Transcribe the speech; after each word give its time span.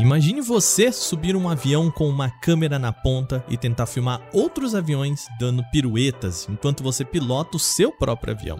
Imagine 0.00 0.40
você 0.40 0.90
subir 0.90 1.36
um 1.36 1.46
avião 1.46 1.90
com 1.90 2.08
uma 2.08 2.30
câmera 2.30 2.78
na 2.78 2.90
ponta 2.90 3.44
e 3.50 3.56
tentar 3.58 3.84
filmar 3.84 4.22
outros 4.32 4.74
aviões 4.74 5.26
dando 5.38 5.62
piruetas 5.70 6.48
enquanto 6.48 6.82
você 6.82 7.04
pilota 7.04 7.58
o 7.58 7.60
seu 7.60 7.92
próprio 7.92 8.32
avião. 8.32 8.58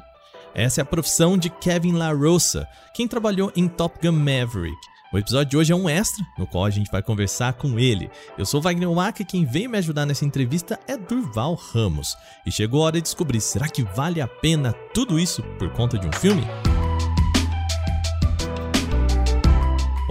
Essa 0.54 0.80
é 0.80 0.82
a 0.82 0.84
profissão 0.84 1.38
de 1.38 1.48
Kevin 1.48 1.92
LaRosa, 1.92 2.68
quem 2.92 3.08
trabalhou 3.08 3.50
em 3.56 3.66
Top 3.68 3.98
Gun 4.06 4.12
Maverick. 4.12 4.76
O 5.14 5.18
episódio 5.18 5.50
de 5.50 5.56
hoje 5.56 5.72
é 5.72 5.74
um 5.76 5.88
extra, 5.88 6.22
no 6.38 6.46
qual 6.46 6.66
a 6.66 6.70
gente 6.70 6.90
vai 6.92 7.02
conversar 7.02 7.54
com 7.54 7.78
ele. 7.78 8.10
Eu 8.36 8.44
sou 8.44 8.60
Wagner 8.60 8.90
Waka 8.90 9.22
e 9.22 9.24
quem 9.24 9.46
veio 9.46 9.70
me 9.70 9.78
ajudar 9.78 10.04
nessa 10.04 10.26
entrevista 10.26 10.78
é 10.86 10.94
Durval 10.94 11.54
Ramos. 11.54 12.18
E 12.44 12.52
chegou 12.52 12.82
a 12.82 12.86
hora 12.86 12.96
de 12.96 13.02
descobrir, 13.02 13.40
será 13.40 13.66
que 13.66 13.82
vale 13.82 14.20
a 14.20 14.28
pena 14.28 14.74
tudo 14.92 15.18
isso 15.18 15.42
por 15.58 15.70
conta 15.70 15.98
de 15.98 16.06
um 16.06 16.12
filme? 16.12 16.42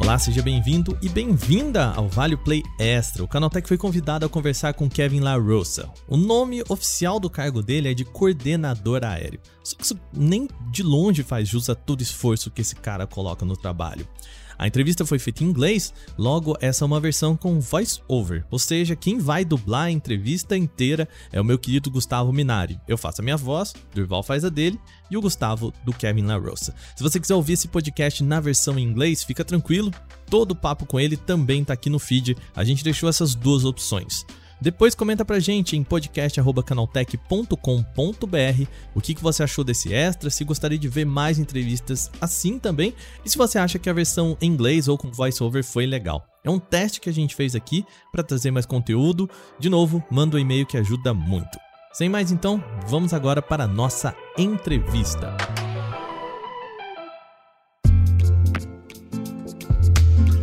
Olá, 0.09 0.17
seja 0.17 0.41
bem-vindo 0.41 0.97
e 1.03 1.07
bem-vinda 1.07 1.93
ao 1.93 2.07
Vale 2.09 2.35
Play 2.35 2.63
Extra. 2.79 3.23
O 3.23 3.27
Canaltech 3.27 3.67
foi 3.67 3.77
convidado 3.77 4.25
a 4.25 4.29
conversar 4.29 4.73
com 4.73 4.89
Kevin 4.89 5.19
LaRosa. 5.19 5.87
O 6.07 6.17
nome 6.17 6.63
oficial 6.67 7.19
do 7.19 7.29
cargo 7.29 7.61
dele 7.61 7.91
é 7.91 7.93
de 7.93 8.03
coordenador 8.03 9.05
aéreo. 9.05 9.39
Só 9.63 9.77
que 9.77 9.83
isso 9.83 9.99
nem 10.11 10.47
de 10.71 10.81
longe 10.81 11.21
faz 11.21 11.47
jus 11.47 11.69
a 11.69 11.75
todo 11.75 12.01
esforço 12.01 12.49
que 12.49 12.61
esse 12.61 12.75
cara 12.75 13.05
coloca 13.05 13.45
no 13.45 13.55
trabalho. 13.55 14.07
A 14.59 14.67
entrevista 14.67 15.05
foi 15.05 15.17
feita 15.17 15.41
em 15.41 15.47
inglês, 15.47 15.93
logo 16.17 16.57
essa 16.59 16.83
é 16.83 16.85
uma 16.85 16.99
versão 16.99 17.33
com 17.33 17.61
voice 17.61 18.01
over, 18.09 18.45
ou 18.51 18.59
seja, 18.59 18.93
quem 18.93 19.17
vai 19.17 19.45
dublar 19.45 19.83
a 19.83 19.91
entrevista 19.91 20.57
inteira 20.57 21.07
é 21.31 21.39
o 21.39 21.45
meu 21.45 21.57
querido 21.57 21.89
Gustavo 21.89 22.33
Minari. 22.33 22.77
Eu 22.85 22.97
faço 22.97 23.21
a 23.21 23.23
minha 23.23 23.37
voz, 23.37 23.73
Durval 23.95 24.21
faz 24.21 24.43
a 24.43 24.49
dele 24.49 24.77
e 25.09 25.15
o 25.15 25.21
Gustavo 25.21 25.73
do 25.85 25.93
Kevin 25.93 26.23
LaRosa. 26.23 26.75
Se 26.93 27.01
você 27.01 27.21
quiser 27.21 27.35
ouvir 27.35 27.53
esse 27.53 27.69
podcast 27.69 28.21
na 28.21 28.41
versão 28.41 28.77
em 28.77 28.83
inglês, 28.83 29.23
fica 29.23 29.45
tranquilo, 29.45 29.93
todo 30.29 30.51
o 30.51 30.55
papo 30.55 30.85
com 30.85 30.99
ele 30.99 31.15
também 31.15 31.63
tá 31.63 31.71
aqui 31.71 31.89
no 31.89 31.97
feed. 31.97 32.35
A 32.53 32.65
gente 32.65 32.83
deixou 32.83 33.07
essas 33.07 33.33
duas 33.33 33.63
opções. 33.63 34.25
Depois 34.61 34.93
comenta 34.93 35.23
pra 35.23 35.39
gente 35.39 35.77
em 35.77 35.83
podcast.canaltech.com.br 35.83 38.67
o 38.93 39.01
que, 39.01 39.13
que 39.13 39.23
você 39.23 39.43
achou 39.43 39.63
desse 39.63 39.93
extra, 39.93 40.29
se 40.29 40.43
gostaria 40.43 40.77
de 40.77 40.87
ver 40.87 41.05
mais 41.05 41.39
entrevistas 41.39 42.11
assim 42.19 42.59
também, 42.59 42.93
e 43.23 43.29
se 43.29 43.37
você 43.37 43.57
acha 43.57 43.79
que 43.79 43.89
a 43.89 43.93
versão 43.93 44.37
em 44.41 44.47
inglês 44.47 44.87
ou 44.87 44.97
com 44.97 45.11
voiceover 45.11 45.63
foi 45.63 45.85
legal. 45.85 46.25
É 46.43 46.49
um 46.49 46.59
teste 46.59 46.99
que 46.99 47.09
a 47.09 47.13
gente 47.13 47.35
fez 47.35 47.55
aqui 47.55 47.85
para 48.11 48.23
trazer 48.23 48.51
mais 48.51 48.65
conteúdo. 48.65 49.29
De 49.59 49.69
novo, 49.69 50.03
manda 50.09 50.37
um 50.37 50.39
e-mail 50.39 50.65
que 50.65 50.77
ajuda 50.77 51.13
muito. 51.13 51.57
Sem 51.93 52.09
mais 52.09 52.31
então, 52.31 52.63
vamos 52.87 53.13
agora 53.13 53.41
para 53.41 53.63
a 53.63 53.67
nossa 53.67 54.15
entrevista. 54.37 55.35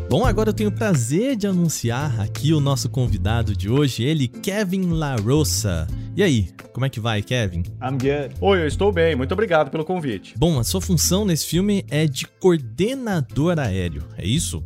Bom, 0.08 0.24
agora 0.24 0.50
eu 0.50 0.54
tenho 0.54 0.70
o 0.70 0.72
prazer 0.72 1.34
de 1.34 1.48
anunciar 1.48 2.20
aqui 2.20 2.52
o 2.52 2.60
nosso 2.60 2.88
convidado 2.88 3.56
de 3.56 3.68
hoje, 3.68 4.04
ele, 4.04 4.28
Kevin 4.28 4.90
LaRosa. 4.90 5.88
E 6.16 6.22
aí, 6.22 6.48
como 6.72 6.86
é 6.86 6.88
que 6.88 6.98
vai, 6.98 7.20
Kevin? 7.20 7.62
I'm 7.78 7.98
good. 7.98 8.34
Oi, 8.40 8.62
eu 8.62 8.66
estou 8.66 8.90
bem. 8.90 9.14
Muito 9.14 9.32
obrigado 9.32 9.70
pelo 9.70 9.84
convite. 9.84 10.32
Bom, 10.38 10.58
a 10.58 10.64
sua 10.64 10.80
função 10.80 11.26
nesse 11.26 11.44
filme 11.44 11.84
é 11.90 12.06
de 12.06 12.26
coordenador 12.26 13.58
aéreo, 13.58 14.02
é 14.16 14.26
isso? 14.26 14.64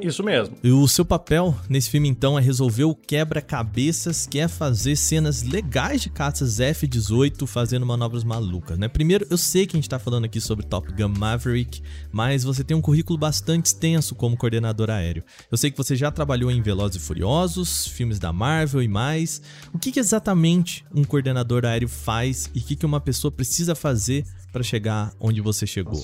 Isso 0.00 0.22
mesmo. 0.22 0.56
E 0.64 0.70
o 0.70 0.88
seu 0.88 1.04
papel 1.04 1.54
nesse 1.68 1.90
filme, 1.90 2.08
então, 2.08 2.38
é 2.38 2.42
resolver 2.42 2.84
o 2.84 2.94
quebra-cabeças, 2.94 4.26
que 4.26 4.38
é 4.38 4.48
fazer 4.48 4.96
cenas 4.96 5.42
legais 5.42 6.00
de 6.00 6.08
caças 6.08 6.60
F-18 6.60 7.46
fazendo 7.46 7.84
manobras 7.84 8.24
malucas, 8.24 8.78
né? 8.78 8.88
Primeiro, 8.88 9.26
eu 9.28 9.36
sei 9.36 9.66
que 9.66 9.76
a 9.76 9.78
gente 9.78 9.90
tá 9.90 9.98
falando 9.98 10.24
aqui 10.24 10.40
sobre 10.40 10.64
Top 10.64 10.90
Gun 10.90 11.08
Maverick, 11.08 11.82
mas 12.10 12.42
você 12.42 12.64
tem 12.64 12.74
um 12.74 12.80
currículo 12.80 13.18
bastante 13.18 13.66
extenso 13.66 14.14
como 14.14 14.36
coordenador 14.36 14.88
aéreo. 14.88 15.22
Eu 15.50 15.58
sei 15.58 15.70
que 15.70 15.76
você 15.76 15.94
já 15.94 16.10
trabalhou 16.10 16.50
em 16.50 16.62
Velozes 16.62 17.02
e 17.02 17.04
Furiosos, 17.04 17.86
filmes 17.86 18.18
da 18.18 18.32
Marvel 18.32 18.82
e 18.82 18.88
mais. 18.88 19.42
O 19.74 19.78
que, 19.78 19.92
que 19.92 20.00
exatamente 20.00 20.85
um 20.94 21.04
coordenador 21.04 21.64
aéreo 21.64 21.88
faz 21.88 22.50
e 22.54 22.58
o 22.58 22.62
que, 22.62 22.76
que 22.76 22.86
uma 22.86 23.00
pessoa 23.00 23.30
precisa 23.30 23.74
fazer 23.74 24.24
para 24.52 24.62
chegar 24.62 25.12
onde 25.20 25.40
você 25.40 25.66
chegou? 25.66 25.94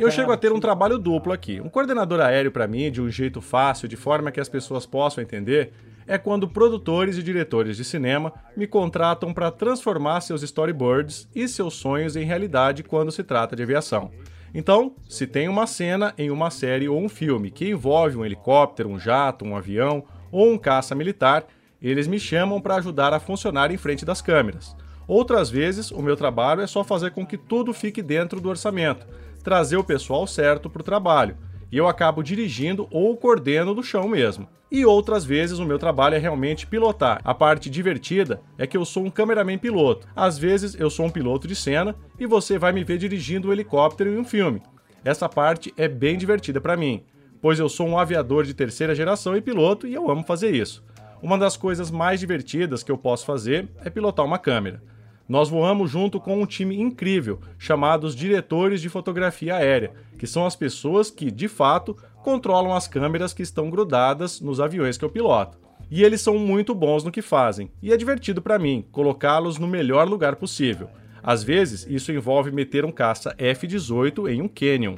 Eu 0.00 0.10
chego 0.10 0.32
a 0.32 0.36
ter 0.36 0.52
um 0.52 0.60
trabalho 0.60 0.98
duplo 0.98 1.32
aqui. 1.32 1.60
Um 1.60 1.68
coordenador 1.68 2.20
aéreo 2.20 2.50
para 2.50 2.66
mim, 2.66 2.90
de 2.90 3.00
um 3.00 3.10
jeito 3.10 3.40
fácil, 3.40 3.86
de 3.86 3.96
forma 3.96 4.32
que 4.32 4.40
as 4.40 4.48
pessoas 4.48 4.86
possam 4.86 5.22
entender, 5.22 5.72
é 6.06 6.18
quando 6.18 6.48
produtores 6.48 7.16
e 7.16 7.22
diretores 7.22 7.76
de 7.76 7.84
cinema 7.84 8.32
me 8.56 8.66
contratam 8.66 9.32
para 9.32 9.50
transformar 9.50 10.20
seus 10.20 10.42
storyboards 10.42 11.28
e 11.34 11.46
seus 11.46 11.74
sonhos 11.74 12.16
em 12.16 12.24
realidade 12.24 12.82
quando 12.82 13.12
se 13.12 13.22
trata 13.22 13.54
de 13.54 13.62
aviação. 13.62 14.10
Então, 14.54 14.94
se 15.08 15.26
tem 15.26 15.48
uma 15.48 15.66
cena 15.66 16.12
em 16.18 16.30
uma 16.30 16.50
série 16.50 16.88
ou 16.88 17.00
um 17.00 17.08
filme 17.08 17.50
que 17.50 17.70
envolve 17.70 18.16
um 18.16 18.24
helicóptero, 18.24 18.88
um 18.88 18.98
jato, 18.98 19.44
um 19.44 19.56
avião 19.56 20.04
ou 20.30 20.52
um 20.52 20.58
caça 20.58 20.94
militar, 20.94 21.46
eles 21.90 22.06
me 22.06 22.18
chamam 22.18 22.60
para 22.60 22.76
ajudar 22.76 23.12
a 23.12 23.20
funcionar 23.20 23.70
em 23.70 23.76
frente 23.76 24.04
das 24.04 24.22
câmeras. 24.22 24.76
Outras 25.06 25.50
vezes, 25.50 25.90
o 25.90 26.00
meu 26.00 26.16
trabalho 26.16 26.60
é 26.60 26.66
só 26.66 26.84
fazer 26.84 27.10
com 27.10 27.26
que 27.26 27.36
tudo 27.36 27.72
fique 27.72 28.00
dentro 28.00 28.40
do 28.40 28.48
orçamento, 28.48 29.06
trazer 29.42 29.76
o 29.76 29.84
pessoal 29.84 30.26
certo 30.26 30.70
para 30.70 30.80
o 30.80 30.84
trabalho, 30.84 31.36
e 31.70 31.76
eu 31.76 31.88
acabo 31.88 32.22
dirigindo 32.22 32.86
ou 32.90 33.16
coordeno 33.16 33.74
do 33.74 33.82
chão 33.82 34.06
mesmo. 34.06 34.46
E 34.70 34.86
outras 34.86 35.24
vezes 35.24 35.58
o 35.58 35.66
meu 35.66 35.78
trabalho 35.78 36.14
é 36.14 36.18
realmente 36.18 36.66
pilotar. 36.66 37.20
A 37.24 37.34
parte 37.34 37.68
divertida 37.68 38.40
é 38.56 38.66
que 38.66 38.76
eu 38.76 38.84
sou 38.84 39.04
um 39.04 39.10
cameraman 39.10 39.58
piloto. 39.58 40.08
Às 40.16 40.38
vezes 40.38 40.74
eu 40.74 40.88
sou 40.88 41.06
um 41.06 41.10
piloto 41.10 41.46
de 41.46 41.54
cena 41.54 41.94
e 42.18 42.24
você 42.24 42.58
vai 42.58 42.72
me 42.72 42.82
ver 42.84 42.96
dirigindo 42.96 43.48
um 43.48 43.52
helicóptero 43.52 44.10
em 44.10 44.18
um 44.18 44.24
filme. 44.24 44.62
Essa 45.04 45.28
parte 45.28 45.74
é 45.76 45.88
bem 45.88 46.16
divertida 46.16 46.60
para 46.60 46.76
mim, 46.76 47.02
pois 47.40 47.58
eu 47.58 47.68
sou 47.68 47.86
um 47.86 47.98
aviador 47.98 48.44
de 48.44 48.54
terceira 48.54 48.94
geração 48.94 49.36
e 49.36 49.42
piloto 49.42 49.86
e 49.86 49.92
eu 49.92 50.10
amo 50.10 50.22
fazer 50.22 50.54
isso. 50.54 50.82
Uma 51.22 51.38
das 51.38 51.56
coisas 51.56 51.88
mais 51.88 52.18
divertidas 52.18 52.82
que 52.82 52.90
eu 52.90 52.98
posso 52.98 53.24
fazer 53.24 53.68
é 53.84 53.88
pilotar 53.88 54.26
uma 54.26 54.40
câmera. 54.40 54.82
Nós 55.28 55.48
voamos 55.48 55.88
junto 55.88 56.18
com 56.18 56.42
um 56.42 56.44
time 56.44 56.76
incrível, 56.76 57.38
chamados 57.56 58.16
diretores 58.16 58.80
de 58.82 58.88
fotografia 58.88 59.54
aérea, 59.54 59.92
que 60.18 60.26
são 60.26 60.44
as 60.44 60.56
pessoas 60.56 61.12
que, 61.12 61.30
de 61.30 61.46
fato, 61.46 61.96
controlam 62.24 62.74
as 62.74 62.88
câmeras 62.88 63.32
que 63.32 63.40
estão 63.40 63.70
grudadas 63.70 64.40
nos 64.40 64.58
aviões 64.58 64.98
que 64.98 65.04
eu 65.04 65.10
piloto. 65.10 65.56
E 65.88 66.02
eles 66.02 66.20
são 66.20 66.36
muito 66.38 66.74
bons 66.74 67.04
no 67.04 67.12
que 67.12 67.22
fazem, 67.22 67.70
e 67.80 67.92
é 67.92 67.96
divertido 67.96 68.42
para 68.42 68.58
mim 68.58 68.84
colocá-los 68.90 69.58
no 69.58 69.68
melhor 69.68 70.08
lugar 70.08 70.34
possível. 70.34 70.88
Às 71.22 71.44
vezes, 71.44 71.86
isso 71.88 72.10
envolve 72.10 72.50
meter 72.50 72.84
um 72.84 72.90
caça 72.90 73.32
F-18 73.38 74.28
em 74.28 74.42
um 74.42 74.48
canyon. 74.48 74.96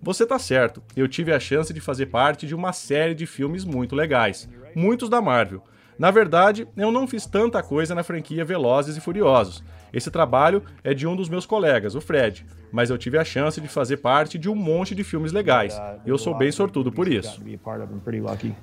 Você 0.00 0.24
tá 0.24 0.38
certo, 0.38 0.80
eu 0.94 1.08
tive 1.08 1.32
a 1.32 1.40
chance 1.40 1.74
de 1.74 1.80
fazer 1.80 2.06
parte 2.06 2.46
de 2.46 2.54
uma 2.54 2.72
série 2.72 3.14
de 3.14 3.26
filmes 3.26 3.64
muito 3.64 3.96
legais, 3.96 4.48
muitos 4.74 5.08
da 5.08 5.20
Marvel 5.20 5.62
na 5.98 6.10
verdade, 6.10 6.66
eu 6.76 6.90
não 6.90 7.06
fiz 7.06 7.24
tanta 7.24 7.62
coisa 7.62 7.94
na 7.94 8.02
franquia 8.02 8.44
Velozes 8.44 8.96
e 8.96 9.00
Furiosos. 9.00 9.62
Esse 9.92 10.10
trabalho 10.10 10.62
é 10.82 10.92
de 10.92 11.06
um 11.06 11.14
dos 11.14 11.28
meus 11.28 11.46
colegas, 11.46 11.94
o 11.94 12.00
Fred, 12.00 12.44
mas 12.72 12.90
eu 12.90 12.98
tive 12.98 13.16
a 13.16 13.24
chance 13.24 13.60
de 13.60 13.68
fazer 13.68 13.98
parte 13.98 14.36
de 14.36 14.50
um 14.50 14.56
monte 14.56 14.92
de 14.92 15.04
filmes 15.04 15.30
legais. 15.30 15.80
E 16.04 16.10
eu 16.10 16.18
sou 16.18 16.34
bem 16.36 16.50
sortudo 16.50 16.90
por 16.90 17.06
isso. 17.06 17.40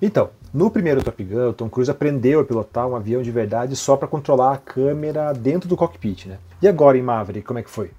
Então, 0.02 0.30
no 0.54 0.70
primeiro 0.70 1.02
Top 1.02 1.24
Gun, 1.24 1.50
o 1.50 1.54
Tom 1.54 1.70
Cruise 1.70 1.90
aprendeu 1.90 2.42
a 2.42 2.44
pilotar 2.44 2.86
um 2.86 2.98
avião 2.98 3.22
de 3.22 3.32
verdade 3.32 3.78
só 3.78 3.96
para 3.96 4.10
controlar 4.10 4.56
a 4.56 4.58
câmera 4.58 5.32
dentro 5.32 5.70
do 5.70 5.78
cockpit, 5.78 6.26
né? 6.26 6.38
E 6.62 6.68
agora 6.68 6.98
em 6.98 7.02
Maverick, 7.02 7.48
como 7.48 7.60
é 7.60 7.64
que 7.64 7.70
foi? 7.70 7.92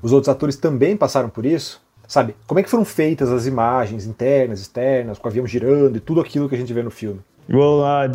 Os 0.00 0.12
outros 0.12 0.30
atores 0.30 0.56
também 0.56 0.96
passaram 0.96 1.28
por 1.28 1.44
isso? 1.44 1.82
Sabe, 2.08 2.34
como 2.46 2.58
é 2.58 2.62
que 2.62 2.70
foram 2.70 2.84
feitas 2.84 3.30
as 3.30 3.46
imagens 3.46 4.06
internas, 4.06 4.60
externas, 4.60 5.18
com 5.18 5.28
o 5.28 5.30
avião 5.30 5.46
girando 5.46 5.96
e 5.96 6.00
tudo 6.00 6.20
aquilo 6.20 6.48
que 6.48 6.54
a 6.54 6.58
gente 6.58 6.72
vê 6.72 6.82
no 6.82 6.90
filme? 6.90 7.20
Uh, 7.52 8.08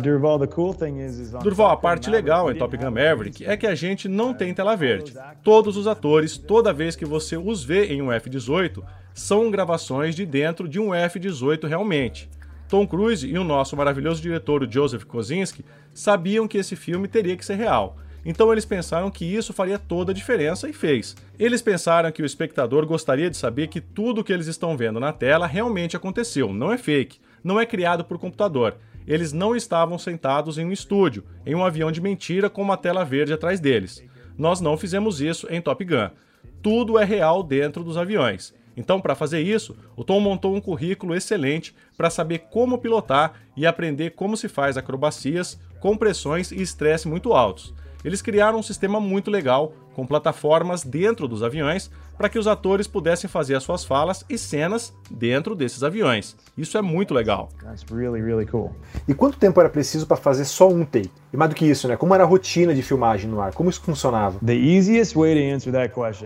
Durval, 1.42 1.70
a 1.70 1.76
parte 1.76 2.08
legal 2.08 2.50
em 2.50 2.54
Top 2.54 2.74
Gun 2.74 2.90
Maverick 2.90 3.44
é 3.44 3.54
que 3.54 3.66
a 3.66 3.74
gente 3.74 4.08
não 4.08 4.32
tem 4.32 4.54
tela 4.54 4.74
verde. 4.74 5.12
Todos 5.44 5.76
os 5.76 5.86
atores, 5.86 6.38
toda 6.38 6.72
vez 6.72 6.96
que 6.96 7.04
você 7.04 7.36
os 7.36 7.62
vê 7.62 7.92
em 7.92 8.00
um 8.00 8.10
F-18, 8.10 8.82
são 9.12 9.50
gravações 9.50 10.14
de 10.14 10.24
dentro 10.24 10.66
de 10.66 10.80
um 10.80 10.94
F-18 10.94 11.68
realmente. 11.68 12.30
Tom 12.66 12.86
Cruise 12.86 13.28
e 13.28 13.38
o 13.38 13.44
nosso 13.44 13.76
maravilhoso 13.76 14.22
diretor 14.22 14.66
Joseph 14.70 15.04
Kosinski 15.04 15.66
sabiam 15.92 16.48
que 16.48 16.56
esse 16.56 16.74
filme 16.74 17.06
teria 17.06 17.36
que 17.36 17.44
ser 17.44 17.56
real. 17.56 17.98
Então 18.24 18.50
eles 18.50 18.64
pensaram 18.64 19.10
que 19.10 19.26
isso 19.26 19.52
faria 19.52 19.78
toda 19.78 20.12
a 20.12 20.14
diferença 20.14 20.66
e 20.66 20.72
fez. 20.72 21.14
Eles 21.38 21.60
pensaram 21.60 22.10
que 22.10 22.22
o 22.22 22.26
espectador 22.26 22.86
gostaria 22.86 23.28
de 23.28 23.36
saber 23.36 23.66
que 23.66 23.82
tudo 23.82 24.22
o 24.22 24.24
que 24.24 24.32
eles 24.32 24.46
estão 24.46 24.78
vendo 24.78 24.98
na 24.98 25.12
tela 25.12 25.46
realmente 25.46 25.94
aconteceu, 25.94 26.54
não 26.54 26.72
é 26.72 26.78
fake, 26.78 27.20
não 27.44 27.60
é 27.60 27.66
criado 27.66 28.02
por 28.02 28.18
computador 28.18 28.76
eles 29.06 29.32
não 29.32 29.54
estavam 29.54 29.98
sentados 29.98 30.58
em 30.58 30.64
um 30.64 30.72
estúdio, 30.72 31.24
em 31.44 31.54
um 31.54 31.64
avião 31.64 31.92
de 31.92 32.00
mentira 32.00 32.50
com 32.50 32.62
uma 32.62 32.76
tela 32.76 33.04
verde 33.04 33.32
atrás 33.32 33.60
deles. 33.60 34.04
Nós 34.36 34.60
não 34.60 34.76
fizemos 34.76 35.20
isso 35.20 35.46
em 35.50 35.60
Top 35.60 35.84
Gun. 35.84 36.10
Tudo 36.62 36.98
é 36.98 37.04
real 37.04 37.42
dentro 37.42 37.84
dos 37.84 37.96
aviões. 37.96 38.54
Então, 38.76 39.00
para 39.00 39.14
fazer 39.14 39.40
isso, 39.40 39.74
o 39.96 40.04
Tom 40.04 40.20
montou 40.20 40.54
um 40.54 40.60
currículo 40.60 41.14
excelente 41.14 41.74
para 41.96 42.10
saber 42.10 42.40
como 42.50 42.78
pilotar 42.78 43.34
e 43.56 43.64
aprender 43.64 44.10
como 44.10 44.36
se 44.36 44.48
faz 44.48 44.76
acrobacias, 44.76 45.58
compressões 45.80 46.52
e 46.52 46.60
estresse 46.60 47.08
muito 47.08 47.32
altos. 47.32 47.72
Eles 48.04 48.20
criaram 48.20 48.58
um 48.58 48.62
sistema 48.62 49.00
muito 49.00 49.30
legal, 49.30 49.72
com 49.94 50.06
plataformas 50.06 50.84
dentro 50.84 51.26
dos 51.26 51.42
aviões, 51.42 51.90
para 52.16 52.28
que 52.28 52.38
os 52.38 52.46
atores 52.46 52.86
pudessem 52.86 53.28
fazer 53.28 53.54
as 53.54 53.62
suas 53.62 53.84
falas 53.84 54.24
e 54.28 54.38
cenas 54.38 54.94
dentro 55.10 55.54
desses 55.54 55.82
aviões. 55.82 56.36
Isso 56.56 56.78
é 56.78 56.82
muito 56.82 57.12
legal. 57.12 57.48
Really, 57.92 58.20
really 58.20 58.46
cool. 58.46 58.74
E 59.06 59.14
quanto 59.14 59.38
tempo 59.38 59.60
era 59.60 59.68
preciso 59.68 60.06
para 60.06 60.16
fazer 60.16 60.44
só 60.44 60.68
um 60.68 60.84
take? 60.84 61.10
E 61.32 61.36
mais 61.36 61.50
do 61.50 61.56
que 61.56 61.66
isso, 61.66 61.86
né? 61.88 61.96
Como 61.96 62.14
era 62.14 62.24
a 62.24 62.26
rotina 62.26 62.74
de 62.74 62.82
filmagem 62.82 63.30
no 63.30 63.40
ar? 63.40 63.52
Como 63.52 63.68
isso 63.68 63.80
funcionava? 63.80 64.38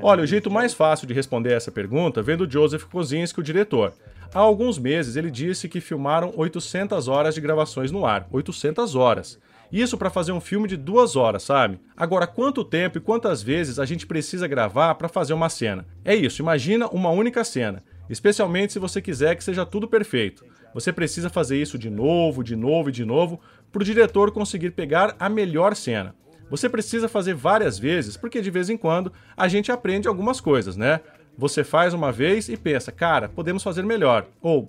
Olha, 0.03 0.23
o 0.23 0.27
jeito 0.27 0.51
mais 0.51 0.73
fácil 0.73 1.07
de 1.07 1.15
responder 1.15 1.53
essa 1.53 1.71
pergunta 1.71 2.23
vem 2.23 2.37
do 2.37 2.51
Joseph 2.51 2.85
Kosinski, 2.85 3.41
o 3.41 3.43
diretor. 3.43 3.93
Há 4.33 4.39
alguns 4.39 4.79
meses 4.79 5.17
ele 5.17 5.31
disse 5.31 5.69
que 5.69 5.81
filmaram 5.81 6.33
800 6.37 7.09
horas 7.09 7.35
de 7.35 7.41
gravações 7.41 7.91
no 7.91 8.07
ar. 8.07 8.29
800 8.31 8.95
horas. 8.95 9.39
Isso 9.73 9.97
para 9.97 10.11
fazer 10.11 10.33
um 10.33 10.41
filme 10.41 10.67
de 10.67 10.77
duas 10.77 11.15
horas, 11.15 11.45
sabe? 11.45 11.79
Agora, 11.97 12.27
quanto 12.27 12.65
tempo 12.65 12.99
e 12.99 13.01
quantas 13.01 13.43
vezes 13.43 13.79
a 13.79 13.85
gente 13.85 14.07
precisa 14.07 14.49
gravar 14.49 14.97
para 14.97 15.09
fazer 15.09 15.33
uma 15.33 15.49
cena? 15.49 15.87
É 16.05 16.15
isso, 16.15 16.43
imagina 16.43 16.89
uma 16.89 17.11
única 17.11 17.45
cena, 17.45 17.83
especialmente 18.09 18.73
se 18.73 18.79
você 18.81 19.01
quiser 19.01 19.37
que 19.37 19.45
seja 19.45 19.65
tudo 19.65 19.87
perfeito. 19.87 20.45
Você 20.75 20.93
precisa 20.93 21.31
fazer 21.31 21.61
isso 21.61 21.79
de 21.79 21.89
novo, 21.89 22.43
de 22.43 22.57
novo 22.57 22.89
e 22.89 22.93
de 22.93 23.05
novo 23.05 23.41
para 23.71 23.83
o 23.83 23.85
diretor 23.85 24.33
conseguir 24.33 24.71
pegar 24.71 25.15
a 25.19 25.29
melhor 25.29 25.77
cena. 25.77 26.15
Você 26.51 26.69
precisa 26.69 27.09
fazer 27.09 27.35
várias 27.35 27.79
vezes, 27.79 28.17
porque 28.17 28.41
de 28.41 28.51
vez 28.51 28.69
em 28.69 28.77
quando 28.77 29.13
a 29.37 29.47
gente 29.47 29.71
aprende 29.71 30.09
algumas 30.09 30.41
coisas, 30.41 30.77
né? 30.77 31.01
Você 31.39 31.63
faz 31.63 31.95
uma 31.95 32.11
vez 32.11 32.49
e 32.49 32.57
pensa, 32.57 32.91
cara, 32.91 33.29
podemos 33.29 33.63
fazer 33.63 33.85
melhor. 33.85 34.27
Ou, 34.43 34.69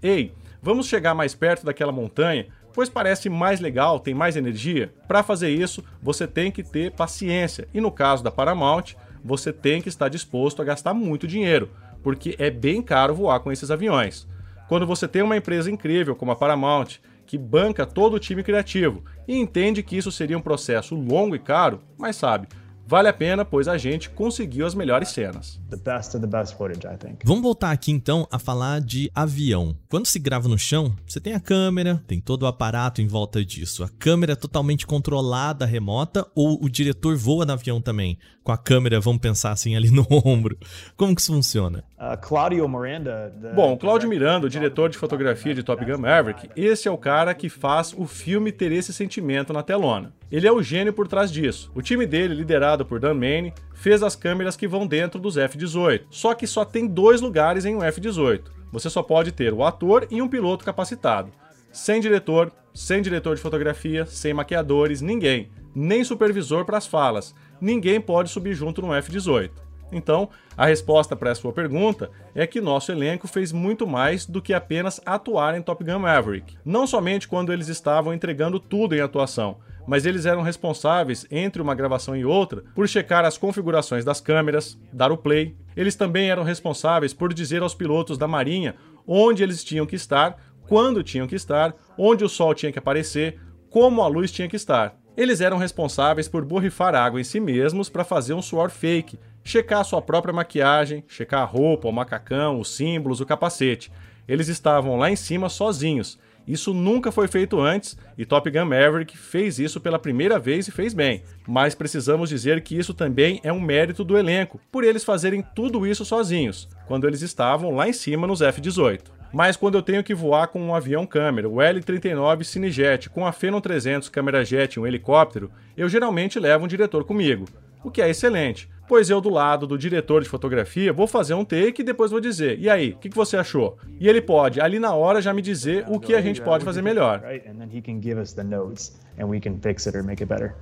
ei, 0.00 0.32
vamos 0.62 0.86
chegar 0.86 1.14
mais 1.14 1.34
perto 1.34 1.66
daquela 1.66 1.90
montanha 1.90 2.46
pois 2.76 2.90
parece 2.90 3.30
mais 3.30 3.58
legal, 3.58 3.98
tem 3.98 4.12
mais 4.12 4.36
energia. 4.36 4.92
Para 5.08 5.22
fazer 5.22 5.48
isso, 5.48 5.82
você 6.02 6.26
tem 6.26 6.52
que 6.52 6.62
ter 6.62 6.92
paciência. 6.92 7.66
E 7.72 7.80
no 7.80 7.90
caso 7.90 8.22
da 8.22 8.30
Paramount, 8.30 8.94
você 9.24 9.50
tem 9.50 9.80
que 9.80 9.88
estar 9.88 10.10
disposto 10.10 10.60
a 10.60 10.64
gastar 10.64 10.92
muito 10.92 11.26
dinheiro, 11.26 11.70
porque 12.02 12.36
é 12.38 12.50
bem 12.50 12.82
caro 12.82 13.14
voar 13.14 13.40
com 13.40 13.50
esses 13.50 13.70
aviões. 13.70 14.28
Quando 14.68 14.86
você 14.86 15.08
tem 15.08 15.22
uma 15.22 15.38
empresa 15.38 15.70
incrível 15.70 16.14
como 16.14 16.32
a 16.32 16.36
Paramount, 16.36 16.98
que 17.26 17.38
banca 17.38 17.86
todo 17.86 18.12
o 18.12 18.20
time 18.20 18.42
criativo 18.42 19.02
e 19.26 19.34
entende 19.34 19.82
que 19.82 19.96
isso 19.96 20.12
seria 20.12 20.36
um 20.36 20.42
processo 20.42 20.94
longo 20.94 21.34
e 21.34 21.38
caro, 21.38 21.80
mas 21.96 22.16
sabe, 22.16 22.46
Vale 22.88 23.08
a 23.08 23.12
pena, 23.12 23.44
pois 23.44 23.66
a 23.66 23.76
gente 23.76 24.08
conseguiu 24.08 24.64
as 24.64 24.72
melhores 24.72 25.08
cenas. 25.08 25.60
Best 25.82 26.16
best 26.18 26.56
footage, 26.56 26.86
Vamos 27.24 27.42
voltar 27.42 27.72
aqui 27.72 27.90
então 27.90 28.28
a 28.30 28.38
falar 28.38 28.80
de 28.80 29.10
avião. 29.12 29.76
Quando 29.88 30.06
se 30.06 30.20
grava 30.20 30.48
no 30.48 30.56
chão, 30.56 30.94
você 31.04 31.18
tem 31.18 31.32
a 31.32 31.40
câmera, 31.40 32.00
tem 32.06 32.20
todo 32.20 32.44
o 32.44 32.46
aparato 32.46 33.02
em 33.02 33.08
volta 33.08 33.44
disso. 33.44 33.82
A 33.82 33.88
câmera 33.88 34.34
é 34.34 34.36
totalmente 34.36 34.86
controlada, 34.86 35.66
remota, 35.66 36.24
ou 36.32 36.62
o 36.62 36.68
diretor 36.68 37.16
voa 37.16 37.44
no 37.44 37.54
avião 37.54 37.80
também? 37.80 38.18
Com 38.44 38.52
a 38.52 38.58
câmera, 38.58 39.00
vamos 39.00 39.20
pensar 39.20 39.50
assim, 39.50 39.74
ali 39.74 39.90
no 39.90 40.06
ombro. 40.24 40.56
Como 40.96 41.12
que 41.12 41.20
isso 41.20 41.32
funciona? 41.32 41.82
Uh, 41.98 42.14
Claudio 42.20 42.68
Miranda. 42.68 43.32
The... 43.40 43.54
Bom, 43.54 43.72
o 43.72 43.78
Claudio 43.78 44.06
Miranda, 44.06 44.46
o 44.46 44.50
diretor 44.50 44.90
de 44.90 44.98
fotografia 44.98 45.54
de 45.54 45.62
Top 45.62 45.82
Gun 45.82 45.96
Maverick, 45.96 46.50
esse 46.54 46.86
é 46.86 46.90
o 46.90 46.98
cara 46.98 47.34
que 47.34 47.48
faz 47.48 47.94
o 47.96 48.06
filme 48.06 48.52
ter 48.52 48.70
esse 48.70 48.92
sentimento 48.92 49.50
na 49.50 49.62
telona. 49.62 50.12
Ele 50.30 50.46
é 50.46 50.52
o 50.52 50.62
gênio 50.62 50.92
por 50.92 51.08
trás 51.08 51.32
disso. 51.32 51.72
O 51.74 51.80
time 51.80 52.04
dele, 52.04 52.34
liderado 52.34 52.84
por 52.84 53.00
Dan 53.00 53.14
Mane, 53.14 53.54
fez 53.72 54.02
as 54.02 54.14
câmeras 54.14 54.56
que 54.56 54.68
vão 54.68 54.86
dentro 54.86 55.18
dos 55.18 55.38
F-18. 55.38 56.02
Só 56.10 56.34
que 56.34 56.46
só 56.46 56.66
tem 56.66 56.86
dois 56.86 57.22
lugares 57.22 57.64
em 57.64 57.74
um 57.74 57.82
F-18. 57.82 58.42
Você 58.72 58.90
só 58.90 59.02
pode 59.02 59.32
ter 59.32 59.54
o 59.54 59.64
ator 59.64 60.06
e 60.10 60.20
um 60.20 60.28
piloto 60.28 60.66
capacitado. 60.66 61.32
Sem 61.72 61.98
diretor, 61.98 62.52
sem 62.74 63.00
diretor 63.00 63.36
de 63.36 63.42
fotografia, 63.42 64.04
sem 64.04 64.34
maquiadores, 64.34 65.00
ninguém. 65.00 65.48
Nem 65.74 66.04
supervisor 66.04 66.66
para 66.66 66.76
as 66.76 66.86
falas. 66.86 67.34
Ninguém 67.58 68.02
pode 68.02 68.28
subir 68.28 68.54
junto 68.54 68.82
no 68.82 68.94
F-18. 68.94 69.50
Então, 69.92 70.28
a 70.56 70.66
resposta 70.66 71.14
para 71.14 71.30
a 71.30 71.34
sua 71.34 71.52
pergunta 71.52 72.10
é 72.34 72.46
que 72.46 72.60
nosso 72.60 72.90
elenco 72.90 73.28
fez 73.28 73.52
muito 73.52 73.86
mais 73.86 74.26
do 74.26 74.42
que 74.42 74.52
apenas 74.52 75.00
atuar 75.06 75.56
em 75.56 75.62
Top 75.62 75.82
Gun 75.84 76.00
Maverick. 76.00 76.56
Não 76.64 76.86
somente 76.86 77.28
quando 77.28 77.52
eles 77.52 77.68
estavam 77.68 78.12
entregando 78.12 78.58
tudo 78.58 78.94
em 78.94 79.00
atuação, 79.00 79.58
mas 79.86 80.04
eles 80.04 80.26
eram 80.26 80.42
responsáveis, 80.42 81.26
entre 81.30 81.62
uma 81.62 81.74
gravação 81.74 82.16
e 82.16 82.24
outra, 82.24 82.64
por 82.74 82.88
checar 82.88 83.24
as 83.24 83.38
configurações 83.38 84.04
das 84.04 84.20
câmeras, 84.20 84.76
dar 84.92 85.12
o 85.12 85.16
play. 85.16 85.56
Eles 85.76 85.94
também 85.94 86.28
eram 86.28 86.42
responsáveis 86.42 87.14
por 87.14 87.32
dizer 87.32 87.62
aos 87.62 87.74
pilotos 87.74 88.18
da 88.18 88.26
Marinha 88.26 88.74
onde 89.06 89.42
eles 89.42 89.62
tinham 89.62 89.86
que 89.86 89.94
estar, 89.94 90.36
quando 90.68 91.04
tinham 91.04 91.28
que 91.28 91.36
estar, 91.36 91.74
onde 91.96 92.24
o 92.24 92.28
sol 92.28 92.52
tinha 92.54 92.72
que 92.72 92.78
aparecer, 92.78 93.38
como 93.70 94.02
a 94.02 94.08
luz 94.08 94.32
tinha 94.32 94.48
que 94.48 94.56
estar. 94.56 94.98
Eles 95.16 95.40
eram 95.40 95.56
responsáveis 95.56 96.28
por 96.28 96.44
borrifar 96.44 96.94
água 96.94 97.20
em 97.20 97.24
si 97.24 97.38
mesmos 97.38 97.88
para 97.88 98.04
fazer 98.04 98.34
um 98.34 98.42
suor 98.42 98.68
fake, 98.68 99.18
checar 99.46 99.80
a 99.80 99.84
sua 99.84 100.02
própria 100.02 100.34
maquiagem, 100.34 101.04
checar 101.08 101.40
a 101.40 101.44
roupa, 101.44 101.88
o 101.88 101.92
macacão, 101.92 102.60
os 102.60 102.76
símbolos, 102.76 103.20
o 103.20 103.26
capacete. 103.26 103.90
Eles 104.28 104.48
estavam 104.48 104.96
lá 104.96 105.10
em 105.10 105.16
cima 105.16 105.48
sozinhos 105.48 106.18
isso 106.46 106.72
nunca 106.72 107.10
foi 107.10 107.26
feito 107.26 107.58
antes 107.58 107.98
e 108.16 108.24
Top 108.24 108.48
Gun 108.48 108.66
Maverick 108.66 109.18
fez 109.18 109.58
isso 109.58 109.80
pela 109.80 109.98
primeira 109.98 110.38
vez 110.38 110.68
e 110.68 110.70
fez 110.70 110.94
bem. 110.94 111.22
Mas 111.46 111.74
precisamos 111.74 112.28
dizer 112.28 112.62
que 112.62 112.78
isso 112.78 112.94
também 112.94 113.40
é 113.42 113.52
um 113.52 113.60
mérito 113.60 114.04
do 114.04 114.16
elenco, 114.16 114.60
por 114.70 114.84
eles 114.84 115.02
fazerem 115.02 115.44
tudo 115.54 115.84
isso 115.84 116.04
sozinhos, 116.04 116.68
quando 116.86 117.06
eles 117.06 117.20
estavam 117.20 117.74
lá 117.74 117.88
em 117.88 117.92
cima 117.92 118.28
nos 118.28 118.42
F-18. 118.42 119.00
Mas 119.32 119.56
quando 119.56 119.74
eu 119.74 119.82
tenho 119.82 120.04
que 120.04 120.14
voar 120.14 120.46
com 120.46 120.62
um 120.62 120.74
avião 120.74 121.04
câmera, 121.04 121.48
o 121.48 121.60
L-39 121.60 122.44
Cinejet, 122.44 123.10
com 123.10 123.26
a 123.26 123.32
Phenom 123.32 123.60
300 123.60 124.08
câmera 124.08 124.44
jet 124.44 124.74
e 124.74 124.80
um 124.80 124.86
helicóptero, 124.86 125.50
eu 125.76 125.88
geralmente 125.88 126.38
levo 126.38 126.64
um 126.64 126.68
diretor 126.68 127.02
comigo, 127.02 127.46
o 127.82 127.90
que 127.90 128.00
é 128.00 128.08
excelente, 128.08 128.68
pois 128.88 129.10
eu, 129.10 129.20
do 129.20 129.28
lado 129.28 129.66
do 129.66 129.76
diretor 129.78 130.22
de 130.22 130.28
fotografia, 130.28 130.92
vou 130.92 131.06
fazer 131.06 131.34
um 131.34 131.44
take 131.44 131.82
e 131.82 131.84
depois 131.84 132.10
vou 132.10 132.20
dizer: 132.20 132.58
e 132.58 132.68
aí, 132.68 132.90
o 132.90 132.98
que, 132.98 133.08
que, 133.08 133.16
você 133.16 133.36
achou? 133.36 133.78
E 134.00 134.08
ele 134.08 134.20
pode, 134.20 134.60
ali 134.60 134.78
na 134.78 134.94
hora, 134.94 135.20
já 135.20 135.32
me 135.32 135.42
dizer 135.42 135.84
o 135.88 135.98
que 136.00 136.14
a 136.14 136.20
gente 136.20 136.40
pode 136.40 136.64
fazer 136.64 136.82
melhor. 136.82 137.22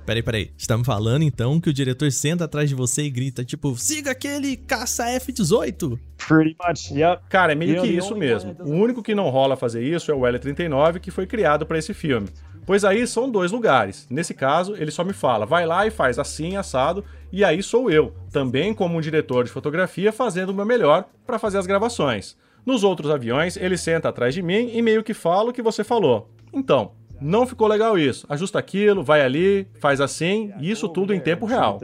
Peraí, 0.05 0.23
peraí. 0.23 0.51
Estamos 0.57 0.85
falando 0.85 1.23
então 1.23 1.59
que 1.59 1.69
o 1.69 1.73
diretor 1.73 2.09
senta 2.11 2.45
atrás 2.45 2.69
de 2.69 2.75
você 2.75 3.03
e 3.03 3.09
grita, 3.09 3.43
tipo, 3.43 3.75
siga 3.77 4.11
aquele 4.11 4.55
caça 4.55 5.09
F-18. 5.09 5.99
Pretty 6.27 6.55
much, 6.65 6.91
yep. 6.91 7.21
Cara, 7.29 7.51
é 7.51 7.55
meio 7.55 7.81
que 7.81 7.87
isso 7.87 8.15
mesmo. 8.15 8.55
O 8.59 8.71
único 8.71 9.03
que 9.03 9.13
não 9.13 9.29
rola 9.29 9.57
fazer 9.57 9.83
isso 9.83 10.09
é 10.09 10.15
o 10.15 10.25
L-39, 10.25 10.99
que 10.99 11.11
foi 11.11 11.27
criado 11.27 11.65
para 11.65 11.77
esse 11.77 11.93
filme. 11.93 12.27
Pois 12.65 12.83
aí 12.83 13.05
são 13.05 13.29
dois 13.29 13.51
lugares. 13.51 14.07
Nesse 14.09 14.33
caso, 14.33 14.75
ele 14.75 14.89
só 14.91 15.03
me 15.03 15.13
fala, 15.13 15.45
vai 15.45 15.65
lá 15.65 15.85
e 15.85 15.91
faz 15.91 16.17
assim, 16.17 16.55
assado, 16.55 17.03
e 17.31 17.43
aí 17.43 17.61
sou 17.61 17.91
eu, 17.91 18.13
também 18.31 18.73
como 18.73 18.97
um 18.97 19.01
diretor 19.01 19.43
de 19.43 19.51
fotografia, 19.51 20.11
fazendo 20.11 20.49
o 20.49 20.53
meu 20.53 20.65
melhor 20.65 21.05
para 21.25 21.37
fazer 21.37 21.57
as 21.57 21.67
gravações. 21.67 22.35
Nos 22.65 22.83
outros 22.83 23.11
aviões, 23.11 23.55
ele 23.57 23.77
senta 23.77 24.09
atrás 24.09 24.33
de 24.33 24.41
mim 24.41 24.71
e 24.73 24.81
meio 24.81 25.03
que 25.03 25.13
fala 25.13 25.51
o 25.51 25.53
que 25.53 25.61
você 25.61 25.83
falou. 25.83 26.31
Então, 26.51 26.93
não 27.21 27.45
ficou 27.45 27.67
legal 27.67 27.97
isso. 27.97 28.25
Ajusta 28.27 28.57
aquilo, 28.57 29.03
vai 29.03 29.21
ali, 29.21 29.67
faz 29.79 30.01
assim, 30.01 30.51
e 30.59 30.71
isso 30.71 30.89
tudo 30.89 31.13
em 31.13 31.19
tempo 31.19 31.45
real. 31.45 31.77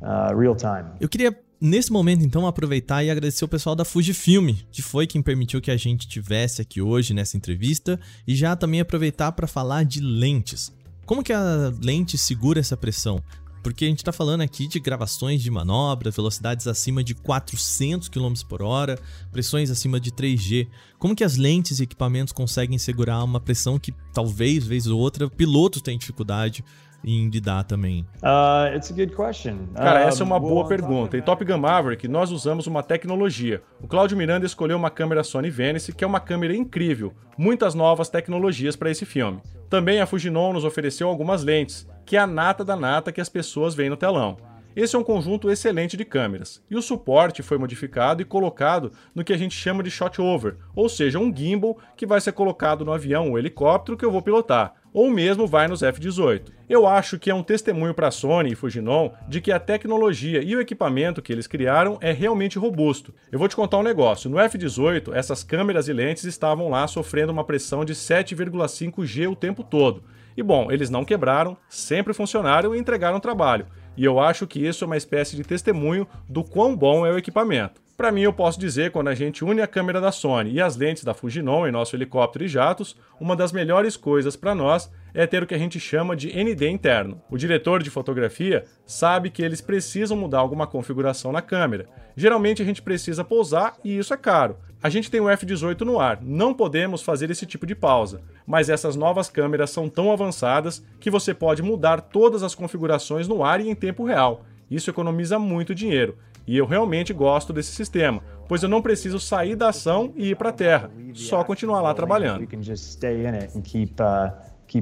Uh, 0.00 0.94
eu 1.00 1.08
queria 1.08 1.36
Nesse 1.64 1.92
momento, 1.92 2.24
então, 2.24 2.44
aproveitar 2.44 3.04
e 3.04 3.10
agradecer 3.10 3.44
o 3.44 3.48
pessoal 3.48 3.76
da 3.76 3.84
Fujifilm, 3.84 4.52
que 4.72 4.82
foi 4.82 5.06
quem 5.06 5.22
permitiu 5.22 5.60
que 5.60 5.70
a 5.70 5.76
gente 5.76 6.08
tivesse 6.08 6.60
aqui 6.60 6.82
hoje 6.82 7.14
nessa 7.14 7.36
entrevista, 7.36 8.00
e 8.26 8.34
já 8.34 8.56
também 8.56 8.80
aproveitar 8.80 9.30
para 9.30 9.46
falar 9.46 9.84
de 9.84 10.00
lentes. 10.00 10.72
Como 11.06 11.22
que 11.22 11.32
a 11.32 11.72
lente 11.80 12.18
segura 12.18 12.58
essa 12.58 12.76
pressão? 12.76 13.22
Porque 13.62 13.84
a 13.84 13.88
gente 13.88 14.00
está 14.00 14.10
falando 14.10 14.40
aqui 14.40 14.66
de 14.66 14.80
gravações 14.80 15.40
de 15.40 15.52
manobra, 15.52 16.10
velocidades 16.10 16.66
acima 16.66 17.04
de 17.04 17.14
400 17.14 18.08
km 18.08 18.34
por 18.48 18.60
hora, 18.60 18.98
pressões 19.30 19.70
acima 19.70 20.00
de 20.00 20.10
3G. 20.10 20.66
Como 20.98 21.14
que 21.14 21.22
as 21.22 21.36
lentes 21.36 21.78
e 21.78 21.84
equipamentos 21.84 22.32
conseguem 22.32 22.76
segurar 22.76 23.22
uma 23.22 23.38
pressão 23.38 23.78
que 23.78 23.94
talvez, 24.12 24.66
vez 24.66 24.88
ou 24.88 24.98
outra, 24.98 25.30
pilotos 25.30 25.80
têm 25.80 25.96
dificuldade 25.96 26.64
em 27.04 27.28
lidar 27.28 27.64
também? 27.64 28.06
Uh, 28.22 28.74
it's 28.76 28.90
a 28.90 28.94
good 28.94 29.14
question. 29.14 29.68
Cara, 29.74 30.02
essa 30.02 30.22
é 30.22 30.26
uma 30.26 30.38
boa 30.38 30.66
pergunta. 30.66 31.16
Em 31.16 31.22
Top 31.22 31.44
Gun 31.44 31.58
Maverick, 31.58 32.06
nós 32.08 32.30
usamos 32.30 32.66
uma 32.66 32.82
tecnologia. 32.82 33.62
O 33.80 33.88
Claudio 33.88 34.16
Miranda 34.16 34.46
escolheu 34.46 34.76
uma 34.76 34.90
câmera 34.90 35.24
Sony 35.24 35.50
Venice, 35.50 35.92
que 35.92 36.04
é 36.04 36.06
uma 36.06 36.20
câmera 36.20 36.54
incrível. 36.54 37.12
Muitas 37.36 37.74
novas 37.74 38.08
tecnologias 38.08 38.76
para 38.76 38.90
esse 38.90 39.04
filme. 39.04 39.40
Também 39.68 40.00
a 40.00 40.06
Fujinon 40.06 40.52
nos 40.52 40.64
ofereceu 40.64 41.08
algumas 41.08 41.42
lentes, 41.42 41.88
que 42.04 42.16
é 42.16 42.20
a 42.20 42.26
nata 42.26 42.64
da 42.64 42.76
nata 42.76 43.10
que 43.10 43.20
as 43.20 43.28
pessoas 43.28 43.74
veem 43.74 43.90
no 43.90 43.96
telão. 43.96 44.36
Esse 44.74 44.96
é 44.96 44.98
um 44.98 45.04
conjunto 45.04 45.50
excelente 45.50 45.98
de 45.98 46.04
câmeras, 46.04 46.62
e 46.70 46.76
o 46.76 46.80
suporte 46.80 47.42
foi 47.42 47.58
modificado 47.58 48.22
e 48.22 48.24
colocado 48.24 48.90
no 49.14 49.22
que 49.22 49.32
a 49.32 49.36
gente 49.36 49.54
chama 49.54 49.82
de 49.82 49.90
shot 49.90 50.18
over, 50.18 50.56
ou 50.74 50.88
seja, 50.88 51.18
um 51.18 51.34
gimbal 51.34 51.76
que 51.94 52.06
vai 52.06 52.22
ser 52.22 52.32
colocado 52.32 52.82
no 52.82 52.92
avião 52.92 53.28
ou 53.28 53.38
helicóptero 53.38 53.98
que 53.98 54.04
eu 54.04 54.10
vou 54.10 54.22
pilotar 54.22 54.81
ou 54.92 55.10
mesmo 55.10 55.46
vai 55.46 55.66
nos 55.68 55.82
F-18. 55.82 56.50
Eu 56.68 56.86
acho 56.86 57.18
que 57.18 57.30
é 57.30 57.34
um 57.34 57.42
testemunho 57.42 57.94
para 57.94 58.08
a 58.08 58.10
Sony 58.10 58.52
e 58.52 58.54
Fujinon 58.54 59.10
de 59.28 59.40
que 59.40 59.52
a 59.52 59.58
tecnologia 59.58 60.42
e 60.42 60.54
o 60.54 60.60
equipamento 60.60 61.22
que 61.22 61.32
eles 61.32 61.46
criaram 61.46 61.98
é 62.00 62.12
realmente 62.12 62.58
robusto. 62.58 63.12
Eu 63.30 63.38
vou 63.38 63.48
te 63.48 63.56
contar 63.56 63.78
um 63.78 63.82
negócio: 63.82 64.30
no 64.30 64.38
F-18, 64.38 65.12
essas 65.14 65.42
câmeras 65.42 65.88
e 65.88 65.92
lentes 65.92 66.24
estavam 66.24 66.68
lá 66.68 66.86
sofrendo 66.86 67.32
uma 67.32 67.44
pressão 67.44 67.84
de 67.84 67.94
7,5 67.94 69.04
G 69.04 69.26
o 69.26 69.36
tempo 69.36 69.62
todo. 69.62 70.02
E 70.36 70.42
bom, 70.42 70.72
eles 70.72 70.88
não 70.88 71.04
quebraram, 71.04 71.56
sempre 71.68 72.14
funcionaram 72.14 72.74
e 72.74 72.78
entregaram 72.78 73.20
trabalho. 73.20 73.66
E 73.96 74.04
eu 74.04 74.18
acho 74.18 74.46
que 74.46 74.66
isso 74.66 74.84
é 74.84 74.86
uma 74.86 74.96
espécie 74.96 75.36
de 75.36 75.44
testemunho 75.44 76.06
do 76.26 76.42
quão 76.42 76.74
bom 76.74 77.04
é 77.04 77.12
o 77.12 77.18
equipamento. 77.18 77.81
Para 77.96 78.10
mim, 78.10 78.22
eu 78.22 78.32
posso 78.32 78.58
dizer, 78.58 78.90
quando 78.90 79.08
a 79.08 79.14
gente 79.14 79.44
une 79.44 79.60
a 79.60 79.66
câmera 79.66 80.00
da 80.00 80.10
Sony 80.10 80.52
e 80.52 80.60
as 80.62 80.76
lentes 80.76 81.04
da 81.04 81.12
Fujinon 81.12 81.66
em 81.66 81.70
nosso 81.70 81.94
helicóptero 81.94 82.44
e 82.44 82.48
jatos, 82.48 82.96
uma 83.20 83.36
das 83.36 83.52
melhores 83.52 83.96
coisas 83.98 84.34
para 84.34 84.54
nós 84.54 84.90
é 85.12 85.26
ter 85.26 85.42
o 85.42 85.46
que 85.46 85.54
a 85.54 85.58
gente 85.58 85.78
chama 85.78 86.16
de 86.16 86.28
ND 86.28 86.68
interno. 86.68 87.20
O 87.30 87.36
diretor 87.36 87.82
de 87.82 87.90
fotografia 87.90 88.64
sabe 88.86 89.28
que 89.28 89.42
eles 89.42 89.60
precisam 89.60 90.16
mudar 90.16 90.38
alguma 90.38 90.66
configuração 90.66 91.32
na 91.32 91.42
câmera. 91.42 91.86
Geralmente 92.16 92.62
a 92.62 92.64
gente 92.64 92.80
precisa 92.80 93.22
pousar 93.22 93.76
e 93.84 93.98
isso 93.98 94.14
é 94.14 94.16
caro. 94.16 94.56
A 94.82 94.88
gente 94.88 95.10
tem 95.10 95.20
o 95.20 95.26
F18 95.26 95.82
no 95.82 96.00
ar, 96.00 96.18
não 96.22 96.54
podemos 96.54 97.02
fazer 97.02 97.30
esse 97.30 97.44
tipo 97.44 97.66
de 97.66 97.74
pausa, 97.74 98.22
mas 98.46 98.70
essas 98.70 98.96
novas 98.96 99.28
câmeras 99.28 99.70
são 99.70 99.88
tão 99.88 100.10
avançadas 100.10 100.84
que 100.98 101.10
você 101.10 101.34
pode 101.34 101.62
mudar 101.62 102.00
todas 102.00 102.42
as 102.42 102.54
configurações 102.54 103.28
no 103.28 103.44
ar 103.44 103.60
e 103.60 103.68
em 103.68 103.74
tempo 103.74 104.04
real. 104.04 104.44
Isso 104.70 104.88
economiza 104.88 105.38
muito 105.38 105.74
dinheiro. 105.74 106.16
E 106.46 106.56
eu 106.56 106.66
realmente 106.66 107.12
gosto 107.12 107.52
desse 107.52 107.72
sistema, 107.72 108.20
pois 108.48 108.62
eu 108.62 108.68
não 108.68 108.82
preciso 108.82 109.20
sair 109.20 109.54
da 109.54 109.68
ação 109.68 110.12
e 110.16 110.30
ir 110.30 110.36
para 110.36 110.50
a 110.50 110.52
terra, 110.52 110.90
só 111.14 111.44
continuar 111.44 111.80
lá 111.80 111.94
trabalhando 111.94 112.40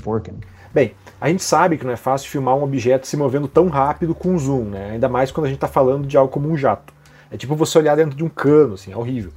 working. 0.07 0.39
Bem, 0.73 0.95
a 1.21 1.29
gente 1.29 1.43
sabe 1.43 1.77
que 1.77 1.85
não 1.85 1.93
é 1.93 1.97
fácil 1.97 2.31
filmar 2.31 2.55
um 2.55 2.63
objeto 2.63 3.07
se 3.07 3.17
movendo 3.17 3.49
tão 3.49 3.69
rápido 3.69 4.15
com 4.15 4.39
zoom, 4.39 4.67
né? 4.67 4.93
Ainda 4.93 5.09
mais 5.09 5.33
quando 5.33 5.47
a 5.47 5.49
gente 5.49 5.57
está 5.57 5.67
falando 5.67 6.07
de 6.07 6.17
algo 6.17 6.33
como 6.33 6.49
um 6.49 6.57
jato. 6.57 6.95
É 7.31 7.37
tipo 7.37 7.57
você 7.57 7.79
olhar 7.79 7.97
dentro 7.97 8.17
de 8.17 8.25
um 8.25 8.29
cano, 8.29 8.75
assim, 8.75 8.93
é 8.93 8.97
horrível. 8.97 9.33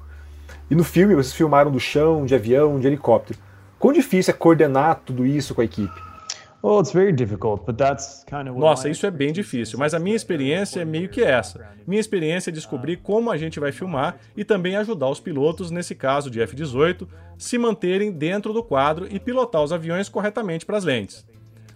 E 0.69 0.75
no 0.75 0.83
filme 0.83 1.15
vocês 1.15 1.33
filmaram 1.33 1.71
do 1.71 1.79
chão, 1.79 2.25
de 2.25 2.35
avião, 2.35 2.79
de 2.79 2.87
helicóptero. 2.87 3.39
Quão 3.79 3.91
difícil 3.91 4.33
é 4.33 4.37
coordenar 4.37 5.01
tudo 5.05 5.25
isso 5.25 5.53
com 5.53 5.61
a 5.61 5.65
equipe? 5.65 6.12
Nossa, 8.57 8.87
isso 8.87 9.05
é 9.05 9.11
bem 9.11 9.33
difícil, 9.33 9.77
mas 9.77 9.93
a 9.93 9.99
minha 9.99 10.15
experiência 10.15 10.79
é 10.79 10.85
meio 10.85 11.09
que 11.09 11.21
essa. 11.21 11.75
Minha 11.85 11.99
experiência 11.99 12.51
é 12.51 12.53
descobrir 12.53 12.97
como 12.97 13.29
a 13.29 13.35
gente 13.35 13.59
vai 13.59 13.73
filmar 13.73 14.15
e 14.35 14.45
também 14.45 14.77
ajudar 14.77 15.09
os 15.09 15.19
pilotos, 15.19 15.71
nesse 15.71 15.93
caso 15.93 16.31
de 16.31 16.39
F-18, 16.41 17.05
se 17.37 17.57
manterem 17.57 18.13
dentro 18.13 18.53
do 18.53 18.63
quadro 18.63 19.05
e 19.11 19.19
pilotar 19.19 19.61
os 19.61 19.73
aviões 19.73 20.07
corretamente 20.07 20.65
para 20.65 20.77
as 20.77 20.85
lentes. 20.85 21.27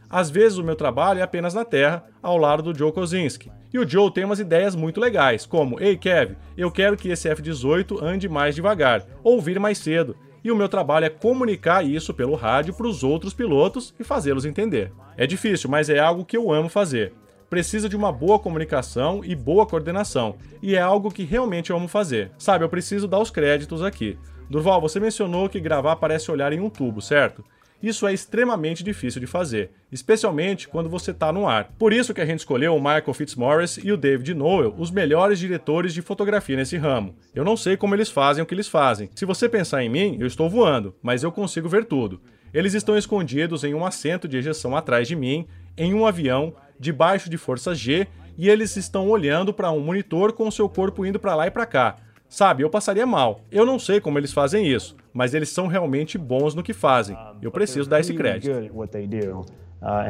Às 0.09 0.29
vezes 0.29 0.57
o 0.57 0.63
meu 0.63 0.77
trabalho 0.77 1.19
é 1.19 1.21
apenas 1.21 1.53
na 1.53 1.65
terra, 1.65 2.05
ao 2.23 2.37
lado 2.37 2.63
do 2.63 2.77
Joe 2.77 2.93
Kozinski. 2.93 3.51
E 3.73 3.77
o 3.77 3.85
Joe 3.85 4.09
tem 4.09 4.23
umas 4.23 4.39
ideias 4.39 4.73
muito 4.73 5.01
legais, 5.01 5.45
como: 5.45 5.81
Ei, 5.81 5.97
Kev, 5.97 6.37
eu 6.55 6.71
quero 6.71 6.95
que 6.95 7.09
esse 7.09 7.27
F-18 7.27 8.01
ande 8.01 8.29
mais 8.29 8.55
devagar, 8.55 9.05
ou 9.21 9.41
vir 9.41 9.59
mais 9.59 9.79
cedo 9.79 10.15
e 10.43 10.51
o 10.51 10.55
meu 10.55 10.69
trabalho 10.69 11.05
é 11.05 11.09
comunicar 11.09 11.85
isso 11.85 12.13
pelo 12.13 12.35
rádio 12.35 12.73
para 12.73 12.87
os 12.87 13.03
outros 13.03 13.33
pilotos 13.33 13.93
e 13.99 14.03
fazê-los 14.03 14.45
entender. 14.45 14.91
É 15.15 15.25
difícil, 15.27 15.69
mas 15.69 15.89
é 15.89 15.99
algo 15.99 16.25
que 16.25 16.37
eu 16.37 16.51
amo 16.51 16.69
fazer. 16.69 17.13
Precisa 17.49 17.87
de 17.87 17.95
uma 17.95 18.11
boa 18.11 18.37
comunicação 18.37 19.21
e 19.23 19.33
boa 19.33 19.65
coordenação, 19.65 20.35
e 20.61 20.75
é 20.75 20.81
algo 20.81 21.09
que 21.09 21.23
realmente 21.23 21.69
eu 21.69 21.77
amo 21.77 21.87
fazer. 21.87 22.31
Sabe, 22.37 22.65
eu 22.65 22.69
preciso 22.69 23.07
dar 23.07 23.19
os 23.19 23.31
créditos 23.31 23.81
aqui. 23.81 24.17
Durval, 24.49 24.81
você 24.81 24.99
mencionou 24.99 25.49
que 25.49 25.59
gravar 25.59 25.95
parece 25.97 26.31
olhar 26.31 26.51
em 26.53 26.59
um 26.59 26.69
tubo, 26.69 27.01
certo? 27.01 27.43
Isso 27.81 28.07
é 28.07 28.13
extremamente 28.13 28.83
difícil 28.83 29.21
de 29.21 29.27
fazer, 29.27 29.69
especialmente 29.91 30.67
quando 30.67 30.89
você 30.89 31.11
está 31.11 31.31
no 31.31 31.47
ar. 31.47 31.71
Por 31.77 31.93
isso 31.93 32.13
que 32.13 32.21
a 32.21 32.25
gente 32.25 32.39
escolheu 32.39 32.75
o 32.75 32.79
Michael 32.79 33.13
Fitzmaurice 33.13 33.81
e 33.85 33.91
o 33.91 33.97
David 33.97 34.33
Noel, 34.33 34.73
os 34.77 34.89
melhores 34.89 35.37
diretores 35.37 35.93
de 35.93 36.01
fotografia 36.01 36.55
nesse 36.55 36.75
ramo. 36.75 37.15
Eu 37.35 37.45
não 37.45 37.55
sei 37.55 37.77
como 37.77 37.93
eles 37.93 38.09
fazem 38.09 38.43
o 38.43 38.47
que 38.47 38.55
eles 38.55 38.67
fazem. 38.67 39.09
Se 39.13 39.25
você 39.25 39.47
pensar 39.47 39.83
em 39.83 39.89
mim, 39.89 40.17
eu 40.19 40.25
estou 40.25 40.49
voando, 40.49 40.95
mas 41.03 41.23
eu 41.23 41.31
consigo 41.31 41.69
ver 41.69 41.85
tudo. 41.85 42.19
Eles 42.51 42.73
estão 42.73 42.97
escondidos 42.97 43.63
em 43.63 43.75
um 43.75 43.85
assento 43.85 44.27
de 44.27 44.37
ejeção 44.37 44.75
atrás 44.75 45.07
de 45.07 45.15
mim, 45.15 45.45
em 45.77 45.93
um 45.93 46.07
avião, 46.07 46.55
debaixo 46.79 47.29
de 47.29 47.37
força 47.37 47.75
G, 47.75 48.07
e 48.37 48.49
eles 48.49 48.75
estão 48.75 49.07
olhando 49.09 49.53
para 49.53 49.71
um 49.71 49.79
monitor 49.79 50.33
com 50.33 50.49
seu 50.49 50.67
corpo 50.67 51.05
indo 51.05 51.19
para 51.19 51.35
lá 51.35 51.47
e 51.47 51.51
para 51.51 51.65
cá. 51.65 51.95
Sabe, 52.29 52.63
eu 52.63 52.69
passaria 52.69 53.05
mal. 53.05 53.41
Eu 53.51 53.65
não 53.65 53.79
sei 53.79 54.01
como 54.01 54.17
eles 54.17 54.33
fazem 54.33 54.67
isso, 54.67 54.95
mas 55.13 55.33
eles 55.33 55.49
são 55.49 55.67
realmente 55.67 56.17
bons 56.17 56.53
no 56.53 56.63
que 56.63 56.73
fazem. 56.73 57.17
Eu 57.41 57.51
preciso 57.51 57.89
dar 57.89 57.99
esse 57.99 58.13
crédito. 58.13 58.51
Uh, 58.51 60.09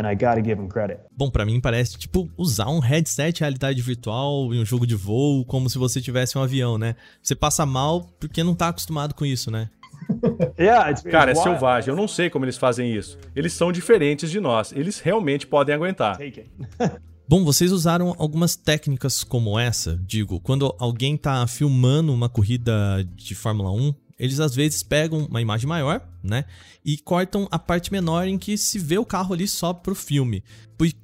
Bom, 1.16 1.30
para 1.30 1.46
mim 1.46 1.60
parece 1.60 1.98
tipo 1.98 2.30
usar 2.38 2.70
um 2.70 2.80
headset 2.80 3.34
de 3.34 3.42
realidade 3.42 3.82
virtual 3.82 4.54
em 4.54 4.62
um 4.62 4.66
jogo 4.66 4.88
de 4.88 4.96
voo, 4.96 5.46
como 5.46 5.70
se 5.70 5.78
você 5.78 6.00
tivesse 6.02 6.38
um 6.38 6.42
avião, 6.42 6.78
né? 6.78 6.96
Você 7.22 7.36
passa 7.36 7.66
mal 7.66 8.08
porque 8.20 8.44
não 8.44 8.56
tá 8.56 8.70
acostumado 8.70 9.14
com 9.14 9.26
isso, 9.26 9.52
né? 9.52 9.70
Cara, 11.12 11.32
é 11.32 11.36
selvagem. 11.36 11.90
Eu 11.90 11.96
não 11.96 12.08
sei 12.08 12.30
como 12.30 12.46
eles 12.46 12.58
fazem 12.58 12.94
isso. 12.94 13.18
Eles 13.36 13.54
são 13.54 13.72
diferentes 13.72 14.32
de 14.32 14.40
nós. 14.40 14.72
Eles 14.72 15.00
realmente 15.00 15.46
podem 15.46 15.76
aguentar. 15.76 16.18
Bom, 17.30 17.44
vocês 17.44 17.74
usaram 17.74 18.16
algumas 18.18 18.56
técnicas 18.56 19.22
como 19.22 19.60
essa, 19.60 20.00
digo, 20.08 20.40
quando 20.40 20.74
alguém 20.80 21.16
está 21.16 21.46
filmando 21.46 22.14
uma 22.14 22.30
corrida 22.30 23.06
de 23.18 23.36
Fórmula 23.36 23.70
1, 23.70 23.94
eles 24.18 24.40
às 24.40 24.56
vezes 24.56 24.82
pegam 24.82 25.26
uma 25.26 25.42
imagem 25.42 25.68
maior, 25.68 26.02
né, 26.24 26.46
e 26.86 26.98
cortam 26.98 27.46
a 27.52 27.60
parte 27.60 27.92
menor 27.92 28.30
em 28.30 28.38
que 28.38 28.58
se 28.58 28.80
vê 28.80 28.98
o 28.98 29.06
carro 29.06 29.34
ali 29.34 29.46
só 29.46 29.74
pro 29.74 29.94
filme, 29.94 30.42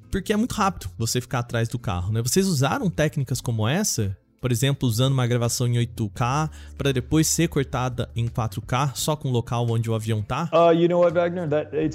porque 0.10 0.32
é 0.32 0.38
muito 0.38 0.54
rápido 0.54 0.90
você 0.98 1.20
ficar 1.20 1.40
atrás 1.40 1.68
do 1.68 1.78
carro, 1.78 2.14
né? 2.14 2.22
Vocês 2.22 2.48
usaram 2.48 2.90
técnicas 2.90 3.42
como 3.42 3.68
essa 3.68 4.16
por 4.44 4.52
exemplo, 4.52 4.90
usando 4.90 5.14
uma 5.14 5.26
gravação 5.26 5.68
em 5.68 5.76
8K 5.76 6.50
para 6.78 6.92
depois 6.92 7.28
ser 7.28 7.48
cortada 7.48 8.10
em 8.14 8.28
4K 8.28 8.92
só 8.94 9.16
com 9.16 9.30
o 9.30 9.32
local 9.32 9.66
onde 9.70 9.90
o 9.90 9.96
avião 9.96 10.22
tá? 10.22 10.50
Uh, 10.52 10.74
you 10.74 10.90
know 10.90 11.00
what, 11.00 11.14
Wagner? 11.14 11.48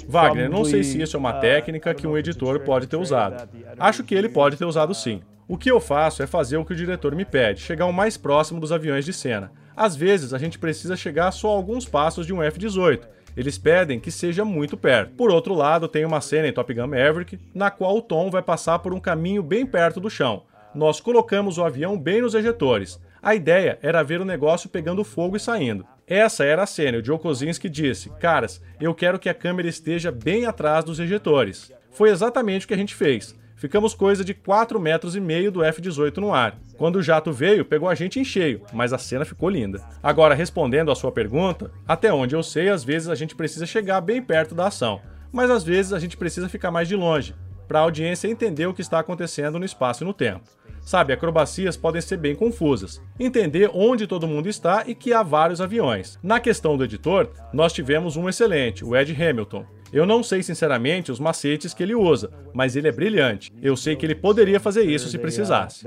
Wagner, 0.07 0.49
não 0.49 0.65
sei 0.65 0.83
se 0.83 0.99
isso 0.99 1.15
é 1.15 1.19
uma 1.19 1.37
uh, 1.37 1.39
técnica 1.39 1.93
que 1.93 2.07
um 2.07 2.17
editor 2.17 2.59
pode 2.61 2.87
ter 2.87 2.95
usado. 2.95 3.47
Acho 3.77 4.03
que 4.03 4.15
ele 4.15 4.27
pode 4.27 4.57
ter 4.57 4.65
usado 4.65 4.95
sim. 4.95 5.21
O 5.47 5.59
que 5.59 5.69
eu 5.69 5.79
faço 5.79 6.23
é 6.23 6.25
fazer 6.25 6.57
o 6.57 6.65
que 6.65 6.73
o 6.73 6.75
diretor 6.75 7.13
me 7.13 7.23
pede, 7.23 7.61
chegar 7.61 7.85
o 7.85 7.93
mais 7.93 8.17
próximo 8.17 8.59
dos 8.59 8.71
aviões 8.71 9.05
de 9.05 9.13
cena. 9.13 9.51
Às 9.77 9.95
vezes 9.95 10.33
a 10.33 10.39
gente 10.39 10.57
precisa 10.57 10.97
chegar 10.97 11.29
só 11.29 11.49
a 11.49 11.55
alguns 11.55 11.85
passos 11.85 12.25
de 12.25 12.33
um 12.33 12.41
F-18. 12.41 13.01
Eles 13.37 13.59
pedem 13.59 13.99
que 13.99 14.09
seja 14.09 14.43
muito 14.43 14.75
perto. 14.75 15.13
Por 15.13 15.29
outro 15.29 15.53
lado, 15.53 15.87
tem 15.87 16.03
uma 16.03 16.19
cena 16.19 16.47
em 16.47 16.51
Top 16.51 16.73
Gun 16.73 16.87
Maverick 16.87 17.39
na 17.53 17.69
qual 17.69 17.95
o 17.95 18.01
Tom 18.01 18.31
vai 18.31 18.41
passar 18.41 18.79
por 18.79 18.91
um 18.91 18.99
caminho 18.99 19.43
bem 19.43 19.67
perto 19.67 19.99
do 19.99 20.09
chão 20.09 20.49
nós 20.79 21.01
colocamos 21.01 21.57
o 21.57 21.63
avião 21.65 21.99
bem 21.99 22.21
nos 22.21 22.33
ejetores. 22.33 23.01
A 23.21 23.35
ideia 23.35 23.77
era 23.81 24.01
ver 24.01 24.21
o 24.21 24.25
negócio 24.25 24.69
pegando 24.69 25.03
fogo 25.03 25.35
e 25.35 25.39
saindo. 25.39 25.85
Essa 26.07 26.45
era 26.45 26.63
a 26.63 26.65
cena. 26.65 26.99
O 26.99 27.03
Joe 27.03 27.19
Kozinski 27.19 27.67
disse: 27.67 28.09
Caras, 28.11 28.61
eu 28.79 28.95
quero 28.95 29.19
que 29.19 29.27
a 29.27 29.33
câmera 29.33 29.67
esteja 29.67 30.09
bem 30.09 30.45
atrás 30.45 30.85
dos 30.85 30.97
ejetores. 30.97 31.69
Foi 31.91 32.09
exatamente 32.09 32.63
o 32.63 32.67
que 32.69 32.73
a 32.73 32.77
gente 32.77 32.95
fez. 32.95 33.37
Ficamos 33.57 33.93
coisa 33.93 34.23
de 34.23 34.33
4 34.33 34.79
metros 34.79 35.17
e 35.17 35.19
meio 35.19 35.51
do 35.51 35.61
F-18 35.61 36.15
no 36.17 36.33
ar. 36.33 36.57
Quando 36.77 36.95
o 36.95 37.03
jato 37.03 37.33
veio, 37.33 37.65
pegou 37.65 37.89
a 37.89 37.95
gente 37.95 38.17
em 38.17 38.23
cheio, 38.23 38.61
mas 38.71 38.93
a 38.93 38.97
cena 38.97 39.25
ficou 39.25 39.49
linda. 39.49 39.83
Agora, 40.01 40.33
respondendo 40.33 40.91
à 40.91 40.95
sua 40.95 41.11
pergunta, 41.11 41.69
até 41.85 42.13
onde 42.13 42.33
eu 42.33 42.41
sei, 42.41 42.69
às 42.69 42.85
vezes 42.85 43.09
a 43.09 43.15
gente 43.15 43.35
precisa 43.35 43.65
chegar 43.65 43.99
bem 43.99 44.21
perto 44.21 44.55
da 44.55 44.67
ação, 44.67 45.01
mas 45.29 45.51
às 45.51 45.61
vezes 45.61 45.91
a 45.91 45.99
gente 45.99 46.15
precisa 46.15 46.47
ficar 46.47 46.71
mais 46.71 46.87
de 46.87 46.95
longe, 46.95 47.35
para 47.67 47.79
a 47.79 47.81
audiência 47.81 48.29
entender 48.29 48.65
o 48.65 48.73
que 48.73 48.81
está 48.81 48.97
acontecendo 48.97 49.59
no 49.59 49.65
espaço 49.65 50.03
e 50.03 50.07
no 50.07 50.13
tempo. 50.13 50.58
Sabe, 50.89 51.13
acrobacias 51.13 51.77
podem 51.77 52.01
ser 52.01 52.17
bem 52.17 52.33
confusas. 52.33 52.99
Entender 53.19 53.69
onde 53.75 54.07
todo 54.07 54.27
mundo 54.27 54.49
está 54.49 54.85
e 54.87 54.95
que 54.95 55.13
há 55.13 55.21
vários 55.21 55.61
aviões. 55.61 56.17
Na 56.23 56.39
questão 56.39 56.75
do 56.75 56.83
editor, 56.83 57.29
nós 57.53 57.71
tivemos 57.71 58.17
um 58.17 58.27
excelente, 58.27 58.83
o 58.83 58.97
Ed 58.97 59.13
Hamilton. 59.13 59.63
Eu 59.93 60.03
não 60.07 60.23
sei 60.23 60.41
sinceramente 60.41 61.11
os 61.11 61.19
macetes 61.19 61.75
que 61.75 61.83
ele 61.83 61.93
usa, 61.93 62.31
mas 62.55 62.75
ele 62.75 62.87
é 62.87 62.91
brilhante. 62.91 63.51
Eu 63.61 63.77
sei 63.77 63.95
que 63.95 64.03
ele 64.03 64.15
poderia 64.15 64.59
fazer 64.59 64.81
isso 64.81 65.09
se 65.09 65.19
precisasse. 65.19 65.83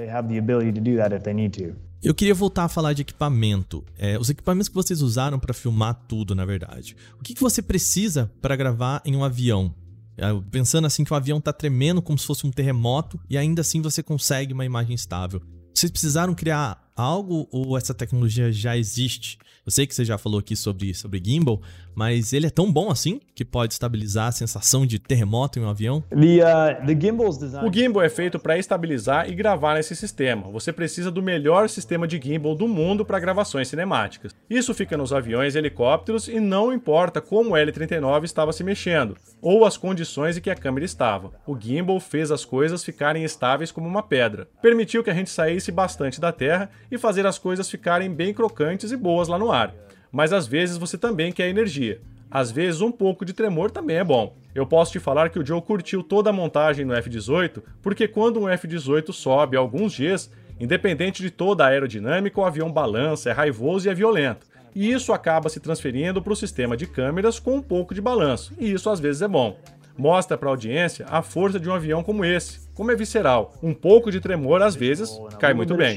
Eu 2.00 2.14
queria 2.14 2.34
voltar 2.34 2.64
a 2.64 2.68
falar 2.68 2.92
de 2.92 3.02
equipamento. 3.02 3.84
É, 3.98 4.16
os 4.16 4.30
equipamentos 4.30 4.68
que 4.68 4.74
vocês 4.76 5.02
usaram 5.02 5.36
para 5.36 5.52
filmar 5.52 6.00
tudo, 6.06 6.32
na 6.32 6.44
verdade. 6.44 6.94
O 7.18 7.24
que, 7.24 7.34
que 7.34 7.40
você 7.40 7.60
precisa 7.60 8.30
para 8.40 8.54
gravar 8.54 9.02
em 9.04 9.16
um 9.16 9.24
avião? 9.24 9.74
É, 10.16 10.26
pensando 10.50 10.86
assim 10.86 11.04
que 11.04 11.12
o 11.12 11.16
avião 11.16 11.38
está 11.38 11.52
tremendo 11.52 12.02
como 12.02 12.18
se 12.18 12.26
fosse 12.26 12.46
um 12.46 12.50
terremoto 12.50 13.18
e 13.30 13.38
ainda 13.38 13.62
assim 13.62 13.80
você 13.80 14.02
consegue 14.02 14.52
uma 14.52 14.64
imagem 14.64 14.94
estável. 14.94 15.40
Vocês 15.74 15.90
precisaram 15.90 16.34
criar 16.34 16.91
algo 16.96 17.48
ou 17.50 17.76
essa 17.76 17.94
tecnologia 17.94 18.52
já 18.52 18.76
existe? 18.76 19.38
Eu 19.64 19.70
sei 19.70 19.86
que 19.86 19.94
você 19.94 20.04
já 20.04 20.18
falou 20.18 20.40
aqui 20.40 20.56
sobre, 20.56 20.92
sobre 20.92 21.22
gimbal, 21.24 21.62
mas 21.94 22.32
ele 22.32 22.48
é 22.48 22.50
tão 22.50 22.72
bom 22.72 22.90
assim 22.90 23.20
que 23.32 23.44
pode 23.44 23.74
estabilizar 23.74 24.26
a 24.26 24.32
sensação 24.32 24.84
de 24.84 24.98
terremoto 24.98 25.58
em 25.58 25.62
um 25.62 25.68
avião? 25.68 26.02
The, 26.10 26.16
uh, 26.16 26.86
the 26.86 27.64
o 27.64 27.72
gimbal 27.72 28.02
é 28.02 28.08
feito 28.08 28.40
para 28.40 28.58
estabilizar 28.58 29.30
e 29.30 29.34
gravar 29.34 29.74
nesse 29.74 29.94
sistema. 29.94 30.50
Você 30.50 30.72
precisa 30.72 31.12
do 31.12 31.22
melhor 31.22 31.68
sistema 31.68 32.08
de 32.08 32.20
gimbal 32.20 32.56
do 32.56 32.66
mundo 32.66 33.04
para 33.04 33.20
gravações 33.20 33.68
cinemáticas. 33.68 34.34
Isso 34.50 34.74
fica 34.74 34.96
nos 34.96 35.12
aviões 35.12 35.54
e 35.54 35.58
helicópteros 35.58 36.26
e 36.26 36.40
não 36.40 36.72
importa 36.72 37.20
como 37.20 37.50
o 37.50 37.56
L-39 37.56 38.24
estava 38.24 38.52
se 38.52 38.64
mexendo 38.64 39.16
ou 39.40 39.64
as 39.64 39.76
condições 39.76 40.36
em 40.36 40.40
que 40.40 40.50
a 40.50 40.56
câmera 40.56 40.84
estava. 40.84 41.32
O 41.46 41.58
gimbal 41.58 42.00
fez 42.00 42.32
as 42.32 42.44
coisas 42.44 42.84
ficarem 42.84 43.22
estáveis 43.22 43.70
como 43.70 43.86
uma 43.86 44.02
pedra. 44.02 44.48
Permitiu 44.60 45.04
que 45.04 45.10
a 45.10 45.14
gente 45.14 45.30
saísse 45.30 45.70
bastante 45.70 46.20
da 46.20 46.32
terra 46.32 46.68
e 46.92 46.98
fazer 46.98 47.26
as 47.26 47.38
coisas 47.38 47.70
ficarem 47.70 48.12
bem 48.12 48.34
crocantes 48.34 48.92
e 48.92 48.96
boas 48.96 49.26
lá 49.26 49.38
no 49.38 49.50
ar. 49.50 49.74
Mas 50.12 50.30
às 50.30 50.46
vezes 50.46 50.76
você 50.76 50.98
também 50.98 51.32
quer 51.32 51.48
energia. 51.48 51.98
Às 52.30 52.50
vezes, 52.50 52.80
um 52.80 52.92
pouco 52.92 53.24
de 53.24 53.32
tremor 53.32 53.70
também 53.70 53.96
é 53.96 54.04
bom. 54.04 54.34
Eu 54.54 54.66
posso 54.66 54.92
te 54.92 54.98
falar 54.98 55.30
que 55.30 55.38
o 55.38 55.44
Joe 55.44 55.60
curtiu 55.60 56.02
toda 56.02 56.30
a 56.30 56.32
montagem 56.32 56.84
no 56.84 56.94
F-18, 56.94 57.62
porque 57.82 58.06
quando 58.06 58.40
um 58.40 58.48
F-18 58.48 59.12
sobe 59.12 59.56
alguns 59.56 59.98
Gs, 59.98 60.30
independente 60.60 61.22
de 61.22 61.30
toda 61.30 61.64
a 61.64 61.68
aerodinâmica, 61.68 62.40
o 62.40 62.44
avião 62.44 62.70
balança, 62.70 63.30
é 63.30 63.32
raivoso 63.32 63.86
e 63.86 63.90
é 63.90 63.94
violento. 63.94 64.46
E 64.74 64.90
isso 64.90 65.12
acaba 65.12 65.48
se 65.48 65.60
transferindo 65.60 66.22
para 66.22 66.32
o 66.32 66.36
sistema 66.36 66.76
de 66.76 66.86
câmeras 66.86 67.38
com 67.38 67.56
um 67.56 67.62
pouco 67.62 67.94
de 67.94 68.00
balanço, 68.00 68.54
e 68.58 68.72
isso 68.72 68.88
às 68.88 69.00
vezes 69.00 69.20
é 69.20 69.28
bom. 69.28 69.58
Mostra 69.96 70.38
para 70.38 70.48
a 70.48 70.52
audiência 70.52 71.04
a 71.10 71.20
força 71.20 71.60
de 71.60 71.68
um 71.68 71.74
avião 71.74 72.02
como 72.02 72.24
esse, 72.24 72.66
como 72.74 72.90
é 72.90 72.96
visceral. 72.96 73.54
Um 73.62 73.74
pouco 73.74 74.10
de 74.10 74.20
tremor 74.20 74.62
às 74.62 74.74
vezes 74.74 75.10
cai 75.38 75.52
muito 75.52 75.74
bem 75.74 75.94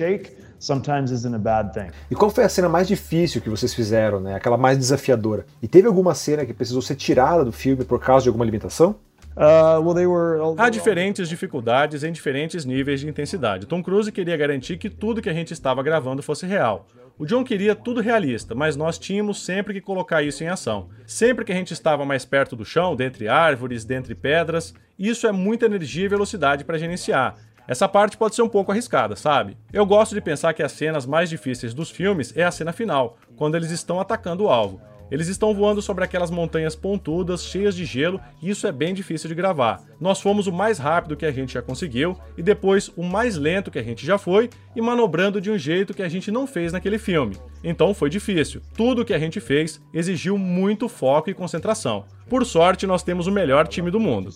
sometimes 0.60 1.12
isn't 1.12 1.36
a 1.36 1.40
bad 1.40 1.74
thing. 1.74 1.90
E 2.10 2.16
qual 2.16 2.30
foi 2.30 2.44
a 2.44 2.50
cena 2.50 2.70
mais 2.70 2.88
difícil 2.88 3.42
que 3.42 3.50
vocês 3.50 3.74
fizeram, 3.74 4.20
né? 4.20 4.36
Aquela 4.36 4.58
mais 4.58 4.78
desafiadora? 4.78 5.46
E 5.62 5.68
teve 5.68 5.88
alguma 5.88 6.14
cena 6.14 6.46
que 6.46 6.54
precisou 6.54 6.82
ser 6.82 6.96
tirada 6.96 7.44
do 7.44 7.52
filme 7.52 7.84
por 7.84 8.00
causa 8.00 8.24
de 8.24 8.30
alguma 8.30 8.46
limitação? 8.46 8.96
Uh, 9.36 9.82
well, 9.82 10.10
were... 10.10 10.40
Há 10.58 10.70
diferentes 10.70 11.28
dificuldades 11.28 12.04
em 12.04 12.12
diferentes 12.12 12.64
níveis 12.64 13.02
de 13.02 13.10
intensidade. 13.10 13.66
Tom 13.66 13.84
Cruise 13.84 14.10
queria 14.12 14.38
garantir 14.38 14.78
que 14.78 14.90
tudo 14.90 15.22
que 15.22 15.30
a 15.30 15.34
gente 15.34 15.52
estava 15.52 15.84
gravando 15.84 16.24
fosse 16.24 16.46
real. 16.46 16.88
O 17.18 17.26
John 17.26 17.46
queria 17.46 17.76
tudo 17.76 18.02
realista, 18.02 18.54
mas 18.54 18.76
nós 18.76 18.98
tínhamos 18.98 19.44
sempre 19.44 19.74
que 19.74 19.80
colocar 19.80 20.22
isso 20.22 20.44
em 20.44 20.48
ação. 20.48 20.90
Sempre 21.06 21.46
que 21.46 21.52
a 21.52 21.56
gente 21.56 21.72
estava 21.72 22.06
mais 22.06 22.26
perto 22.26 22.58
do 22.58 22.66
chão, 22.66 22.94
dentre 22.94 23.30
árvores, 23.30 23.86
dentre 23.86 24.14
pedras, 24.14 24.74
isso 25.00 25.26
é 25.26 25.32
muita 25.32 25.66
energia 25.66 26.06
e 26.06 26.10
velocidade 26.10 26.66
para 26.66 26.78
gerenciar. 26.78 27.36
Essa 27.68 27.88
parte 27.88 28.16
pode 28.16 28.36
ser 28.36 28.44
um 28.44 28.50
pouco 28.50 28.72
arriscada, 28.72 29.16
sabe? 29.16 29.58
Eu 29.74 29.86
gosto 29.86 30.14
de 30.14 30.22
pensar 30.22 30.54
que 30.54 30.62
as 30.62 30.72
cenas 30.72 31.06
mais 31.06 31.30
difíceis 31.30 31.74
dos 31.74 31.90
filmes 31.90 32.32
é 32.36 32.44
a 32.44 32.52
cena 32.52 32.72
final, 32.72 33.18
quando 33.36 33.56
eles 33.56 33.72
estão 33.72 34.00
atacando 34.00 34.44
o 34.44 34.50
alvo. 34.50 34.80
Eles 35.10 35.28
estão 35.28 35.54
voando 35.54 35.82
sobre 35.82 36.04
aquelas 36.04 36.32
montanhas 36.32 36.76
pontudas, 36.76 37.44
cheias 37.44 37.76
de 37.76 37.86
gelo, 37.86 38.20
e 38.42 38.50
isso 38.50 38.66
é 38.66 38.72
bem 38.72 38.94
difícil 38.94 39.28
de 39.28 39.36
gravar. 39.36 39.82
Nós 40.00 40.20
fomos 40.20 40.48
o 40.48 40.52
mais 40.52 40.80
rápido 40.80 41.16
que 41.16 41.26
a 41.26 41.32
gente 41.32 41.54
já 41.54 41.62
conseguiu, 41.62 42.18
e 42.38 42.42
depois 42.42 42.92
o 42.96 43.04
mais 43.04 43.36
lento 43.36 43.70
que 43.70 43.80
a 43.80 43.84
gente 43.84 44.06
já 44.06 44.18
foi, 44.18 44.50
e 44.76 44.82
manobrando 44.82 45.40
de 45.40 45.52
um 45.52 45.58
jeito 45.58 45.94
que 45.94 46.02
a 46.02 46.10
gente 46.10 46.32
não 46.32 46.48
fez 46.48 46.74
naquele 46.74 46.98
filme. 46.98 47.38
Então 47.64 47.94
foi 47.94 48.10
difícil. 48.10 48.62
Tudo 48.76 49.06
que 49.06 49.14
a 49.14 49.20
gente 49.20 49.40
fez 49.40 49.80
exigiu 49.94 50.38
muito 50.38 50.90
foco 50.90 51.30
e 51.30 51.34
concentração. 51.34 52.06
Por 52.30 52.46
sorte, 52.46 52.88
nós 52.88 53.04
temos 53.04 53.28
o 53.28 53.32
melhor 53.32 53.68
time 53.68 53.92
do 53.92 54.00
mundo. 54.00 54.30
Uh, 54.30 54.32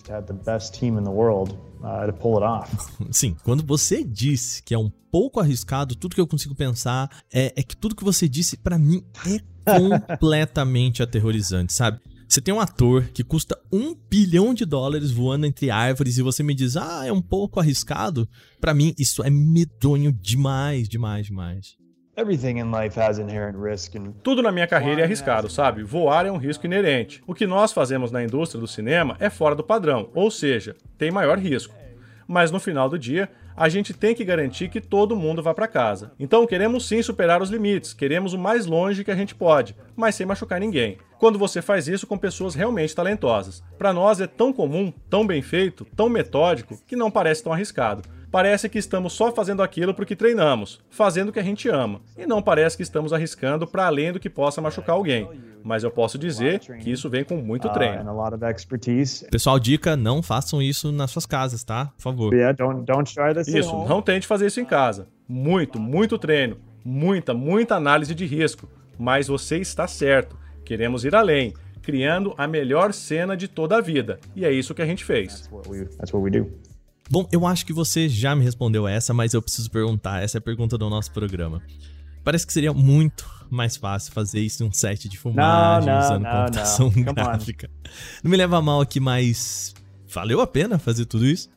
Sim, 3.10 3.36
quando 3.42 3.64
você 3.64 4.04
disse 4.04 4.62
que 4.62 4.74
é 4.74 4.78
um 4.78 4.90
pouco 5.10 5.40
arriscado, 5.40 5.96
tudo 5.96 6.14
que 6.14 6.20
eu 6.20 6.26
consigo 6.26 6.54
pensar 6.54 7.10
é, 7.32 7.52
é 7.56 7.62
que 7.62 7.76
tudo 7.76 7.96
que 7.96 8.04
você 8.04 8.28
disse 8.28 8.56
para 8.56 8.78
mim 8.78 9.02
é 9.26 9.40
completamente 9.78 11.00
aterrorizante, 11.02 11.72
sabe? 11.72 12.00
Você 12.28 12.40
tem 12.40 12.54
um 12.54 12.60
ator 12.60 13.08
que 13.12 13.24
custa 13.24 13.58
um 13.72 13.96
bilhão 14.08 14.54
de 14.54 14.64
dólares 14.64 15.10
voando 15.10 15.46
entre 15.46 15.68
árvores 15.68 16.16
e 16.16 16.22
você 16.22 16.44
me 16.44 16.54
diz, 16.54 16.76
ah, 16.76 17.04
é 17.04 17.12
um 17.12 17.20
pouco 17.20 17.58
arriscado. 17.58 18.28
Para 18.60 18.72
mim, 18.72 18.94
isso 18.96 19.24
é 19.24 19.28
medonho 19.28 20.12
demais, 20.12 20.88
demais, 20.88 21.26
demais. 21.26 21.79
Tudo 24.22 24.42
na 24.42 24.52
minha 24.52 24.66
carreira 24.66 25.00
é 25.00 25.04
arriscado, 25.04 25.48
sabe? 25.48 25.82
Voar 25.82 26.26
é 26.26 26.30
um 26.30 26.36
risco 26.36 26.66
inerente. 26.66 27.22
O 27.26 27.34
que 27.34 27.46
nós 27.46 27.72
fazemos 27.72 28.10
na 28.10 28.22
indústria 28.22 28.60
do 28.60 28.66
cinema 28.66 29.16
é 29.20 29.30
fora 29.30 29.54
do 29.54 29.62
padrão, 29.62 30.10
ou 30.14 30.30
seja, 30.30 30.76
tem 30.98 31.10
maior 31.10 31.38
risco. 31.38 31.74
Mas 32.26 32.50
no 32.50 32.60
final 32.60 32.88
do 32.88 32.98
dia, 32.98 33.28
a 33.56 33.68
gente 33.68 33.92
tem 33.92 34.14
que 34.14 34.24
garantir 34.24 34.68
que 34.68 34.80
todo 34.80 35.16
mundo 35.16 35.42
vá 35.42 35.52
para 35.52 35.68
casa. 35.68 36.12
Então 36.18 36.46
queremos 36.46 36.86
sim 36.86 37.02
superar 37.02 37.42
os 37.42 37.50
limites, 37.50 37.92
queremos 37.92 38.32
o 38.32 38.38
mais 38.38 38.66
longe 38.66 39.04
que 39.04 39.10
a 39.10 39.16
gente 39.16 39.34
pode, 39.34 39.76
mas 39.94 40.14
sem 40.14 40.26
machucar 40.26 40.60
ninguém. 40.60 40.98
Quando 41.18 41.38
você 41.38 41.60
faz 41.60 41.86
isso 41.86 42.06
com 42.06 42.16
pessoas 42.16 42.54
realmente 42.54 42.94
talentosas. 42.94 43.62
Para 43.76 43.92
nós 43.92 44.20
é 44.20 44.26
tão 44.26 44.52
comum, 44.52 44.92
tão 45.08 45.26
bem 45.26 45.42
feito, 45.42 45.84
tão 45.96 46.08
metódico, 46.08 46.80
que 46.86 46.96
não 46.96 47.10
parece 47.10 47.42
tão 47.42 47.52
arriscado. 47.52 48.02
Parece 48.30 48.68
que 48.68 48.78
estamos 48.78 49.12
só 49.12 49.32
fazendo 49.32 49.62
aquilo 49.62 49.92
porque 49.92 50.14
treinamos, 50.14 50.80
fazendo 50.88 51.30
o 51.30 51.32
que 51.32 51.40
a 51.40 51.42
gente 51.42 51.68
ama, 51.68 52.00
e 52.16 52.26
não 52.26 52.40
parece 52.40 52.76
que 52.76 52.82
estamos 52.82 53.12
arriscando 53.12 53.66
para 53.66 53.86
além 53.86 54.12
do 54.12 54.20
que 54.20 54.30
possa 54.30 54.60
machucar 54.60 54.94
alguém. 54.94 55.28
Mas 55.62 55.82
eu 55.82 55.90
posso 55.90 56.16
dizer 56.16 56.60
que 56.60 56.90
isso 56.90 57.10
vem 57.10 57.24
com 57.24 57.36
muito 57.36 57.68
uh, 57.68 57.72
treino. 57.72 58.04
Pessoal, 59.30 59.58
dica: 59.58 59.96
não 59.96 60.22
façam 60.22 60.62
isso 60.62 60.90
nas 60.92 61.10
suas 61.10 61.26
casas, 61.26 61.64
tá? 61.64 61.86
Por 61.96 62.02
favor. 62.02 62.30
Isso, 63.58 63.88
não 63.88 64.00
tente 64.00 64.26
fazer 64.26 64.46
isso 64.46 64.60
em 64.60 64.64
casa. 64.64 65.08
Muito, 65.28 65.78
muito 65.78 66.16
treino, 66.16 66.56
muita, 66.84 67.34
muita 67.34 67.74
análise 67.74 68.14
de 68.14 68.24
risco. 68.24 68.68
Mas 68.98 69.28
você 69.28 69.58
está 69.58 69.86
certo. 69.86 70.38
Queremos 70.64 71.04
ir 71.04 71.14
além 71.14 71.52
criando 71.82 72.34
a 72.36 72.46
melhor 72.46 72.92
cena 72.92 73.36
de 73.36 73.48
toda 73.48 73.78
a 73.78 73.80
vida. 73.80 74.20
E 74.36 74.44
é 74.44 74.52
isso 74.52 74.74
que 74.74 74.82
a 74.82 74.86
gente 74.86 75.04
fez. 75.04 75.50
Bom, 77.08 77.26
eu 77.32 77.46
acho 77.46 77.64
que 77.66 77.72
você 77.72 78.08
já 78.08 78.34
me 78.34 78.44
respondeu 78.44 78.86
essa, 78.86 79.12
mas 79.14 79.34
eu 79.34 79.42
preciso 79.42 79.70
perguntar. 79.70 80.22
Essa 80.22 80.38
é 80.38 80.40
a 80.40 80.42
pergunta 80.42 80.76
do 80.76 80.88
nosso 80.90 81.10
programa. 81.12 81.62
Parece 82.22 82.46
que 82.46 82.52
seria 82.52 82.72
muito 82.72 83.28
mais 83.50 83.76
fácil 83.76 84.12
fazer 84.12 84.40
isso 84.40 84.62
em 84.62 84.66
um 84.66 84.72
set 84.72 85.08
de 85.08 85.18
filmagem, 85.18 85.88
não, 85.88 85.98
não, 85.98 86.04
usando 86.04 86.22
não, 86.22 86.30
computação 86.30 86.92
não. 86.94 87.14
gráfica. 87.14 87.70
Não 88.22 88.30
me 88.30 88.36
leva 88.36 88.58
a 88.58 88.62
mal 88.62 88.80
aqui, 88.80 89.00
mas 89.00 89.74
valeu 90.06 90.40
a 90.40 90.46
pena 90.46 90.78
fazer 90.78 91.06
tudo 91.06 91.26
isso? 91.26 91.48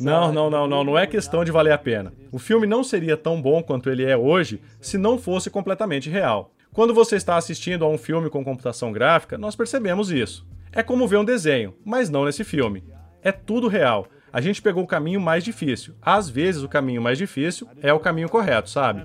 não, 0.00 0.32
não, 0.32 0.50
não, 0.50 0.66
não, 0.66 0.84
não 0.84 0.98
é 0.98 1.06
questão 1.06 1.44
de 1.44 1.50
valer 1.50 1.72
a 1.72 1.78
pena. 1.78 2.12
O 2.32 2.38
filme 2.38 2.66
não 2.66 2.82
seria 2.82 3.16
tão 3.16 3.40
bom 3.40 3.62
quanto 3.62 3.88
ele 3.88 4.04
é 4.04 4.16
hoje 4.16 4.60
se 4.80 4.98
não 4.98 5.18
fosse 5.18 5.48
completamente 5.48 6.10
real. 6.10 6.52
Quando 6.72 6.92
você 6.92 7.16
está 7.16 7.36
assistindo 7.36 7.84
a 7.84 7.88
um 7.88 7.96
filme 7.96 8.28
com 8.28 8.44
computação 8.44 8.90
gráfica, 8.90 9.38
nós 9.38 9.54
percebemos 9.54 10.10
isso. 10.10 10.44
É 10.72 10.82
como 10.82 11.06
ver 11.06 11.18
um 11.18 11.24
desenho, 11.24 11.74
mas 11.84 12.10
não 12.10 12.24
nesse 12.24 12.42
filme. 12.42 12.82
É 13.22 13.30
tudo 13.30 13.68
real 13.68 14.08
a 14.34 14.40
gente 14.40 14.60
pegou 14.60 14.82
o 14.82 14.86
caminho 14.86 15.20
mais 15.20 15.44
difícil. 15.44 15.94
Às 16.02 16.28
vezes 16.28 16.64
o 16.64 16.68
caminho 16.68 17.00
mais 17.00 17.16
difícil 17.16 17.68
é 17.80 17.92
o 17.92 18.00
caminho 18.00 18.28
correto, 18.28 18.68
sabe? 18.68 19.04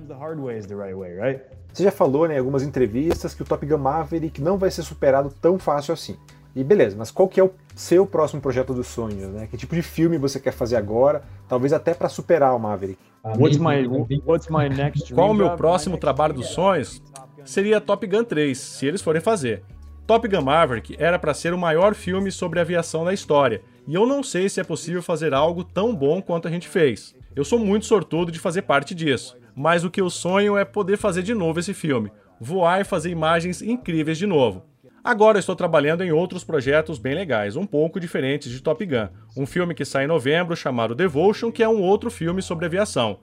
Você 1.72 1.84
já 1.84 1.92
falou 1.92 2.28
né, 2.28 2.34
em 2.34 2.40
algumas 2.40 2.64
entrevistas 2.64 3.36
que 3.36 3.44
o 3.44 3.46
Top 3.46 3.64
Gun 3.64 3.78
Maverick 3.78 4.42
não 4.42 4.58
vai 4.58 4.72
ser 4.72 4.82
superado 4.82 5.32
tão 5.40 5.60
fácil 5.60 5.94
assim. 5.94 6.18
E 6.56 6.64
beleza, 6.64 6.96
mas 6.98 7.12
qual 7.12 7.28
que 7.28 7.40
é 7.40 7.44
o 7.44 7.52
seu 7.76 8.08
próximo 8.08 8.42
projeto 8.42 8.74
dos 8.74 8.88
sonhos, 8.88 9.30
né? 9.32 9.46
Que 9.46 9.56
tipo 9.56 9.76
de 9.76 9.84
filme 9.84 10.18
você 10.18 10.40
quer 10.40 10.52
fazer 10.52 10.78
agora, 10.78 11.22
talvez 11.48 11.74
até 11.74 11.94
para 11.94 12.10
superar 12.10 12.56
o 12.56 12.60
Maverick? 12.60 12.98
What's 13.24 13.60
my, 13.60 13.88
what's 14.26 14.48
my 14.50 14.68
next 14.68 15.14
Qual 15.14 15.30
o 15.30 15.34
meu 15.36 15.52
próximo 15.52 15.96
trabalho 16.00 16.34
dos 16.34 16.48
sonhos? 16.48 17.04
Seria 17.46 17.80
Top 17.80 18.06
Gun 18.08 18.24
3, 18.24 18.58
se 18.58 18.88
eles 18.88 19.04
forem 19.04 19.22
fazer. 19.22 19.62
Top 20.08 20.28
Gun 20.28 20.42
Maverick 20.42 20.96
era 20.98 21.20
para 21.20 21.36
ser 21.36 21.54
o 21.54 21.58
maior 21.58 21.94
filme 21.94 22.32
sobre 22.32 22.60
aviação 22.60 23.06
da 23.06 23.14
história, 23.14 23.62
e 23.90 23.96
eu 23.96 24.06
não 24.06 24.22
sei 24.22 24.48
se 24.48 24.62
é 24.62 24.64
possível 24.64 25.02
fazer 25.02 25.34
algo 25.34 25.64
tão 25.64 25.96
bom 25.96 26.22
quanto 26.22 26.48
a 26.48 26.52
gente 26.52 26.68
fez. 26.68 27.16
Eu 27.36 27.44
sou 27.44 27.58
muito 27.58 27.88
sortudo 27.88 28.32
de 28.32 28.38
fazer 28.38 28.62
parte 28.62 28.94
disso, 28.94 29.36
mas 29.56 29.84
o 29.84 29.90
que 29.90 30.00
eu 30.00 30.12
sonho 30.12 30.56
é 30.56 30.64
poder 30.64 30.96
fazer 30.96 31.24
de 31.24 31.34
novo 31.34 31.60
esse 31.60 31.74
filme, 31.74 32.12
voar 32.40 32.82
e 32.82 32.84
fazer 32.84 33.10
imagens 33.10 33.64
incríveis 33.64 34.20
de 34.20 34.28
novo. 34.28 34.64
Agora 35.04 35.40
estou 35.40 35.56
trabalhando 35.56 36.04
em 36.04 36.12
outros 36.12 36.44
projetos 36.44 37.00
bem 37.00 37.16
legais, 37.16 37.56
um 37.56 37.66
pouco 37.66 38.00
diferentes 38.00 38.52
de 38.52 38.62
Top 38.62 38.86
Gun. 38.86 39.08
Um 39.36 39.48
filme 39.48 39.74
que 39.74 39.84
sai 39.84 40.04
em 40.04 40.08
novembro 40.08 40.56
chamado 40.56 40.94
Devotion, 40.94 41.52
que 41.52 41.64
é 41.64 41.68
um 41.68 41.82
outro 41.82 42.12
filme 42.12 42.44
sobre 42.44 42.68
aviação. 42.68 43.22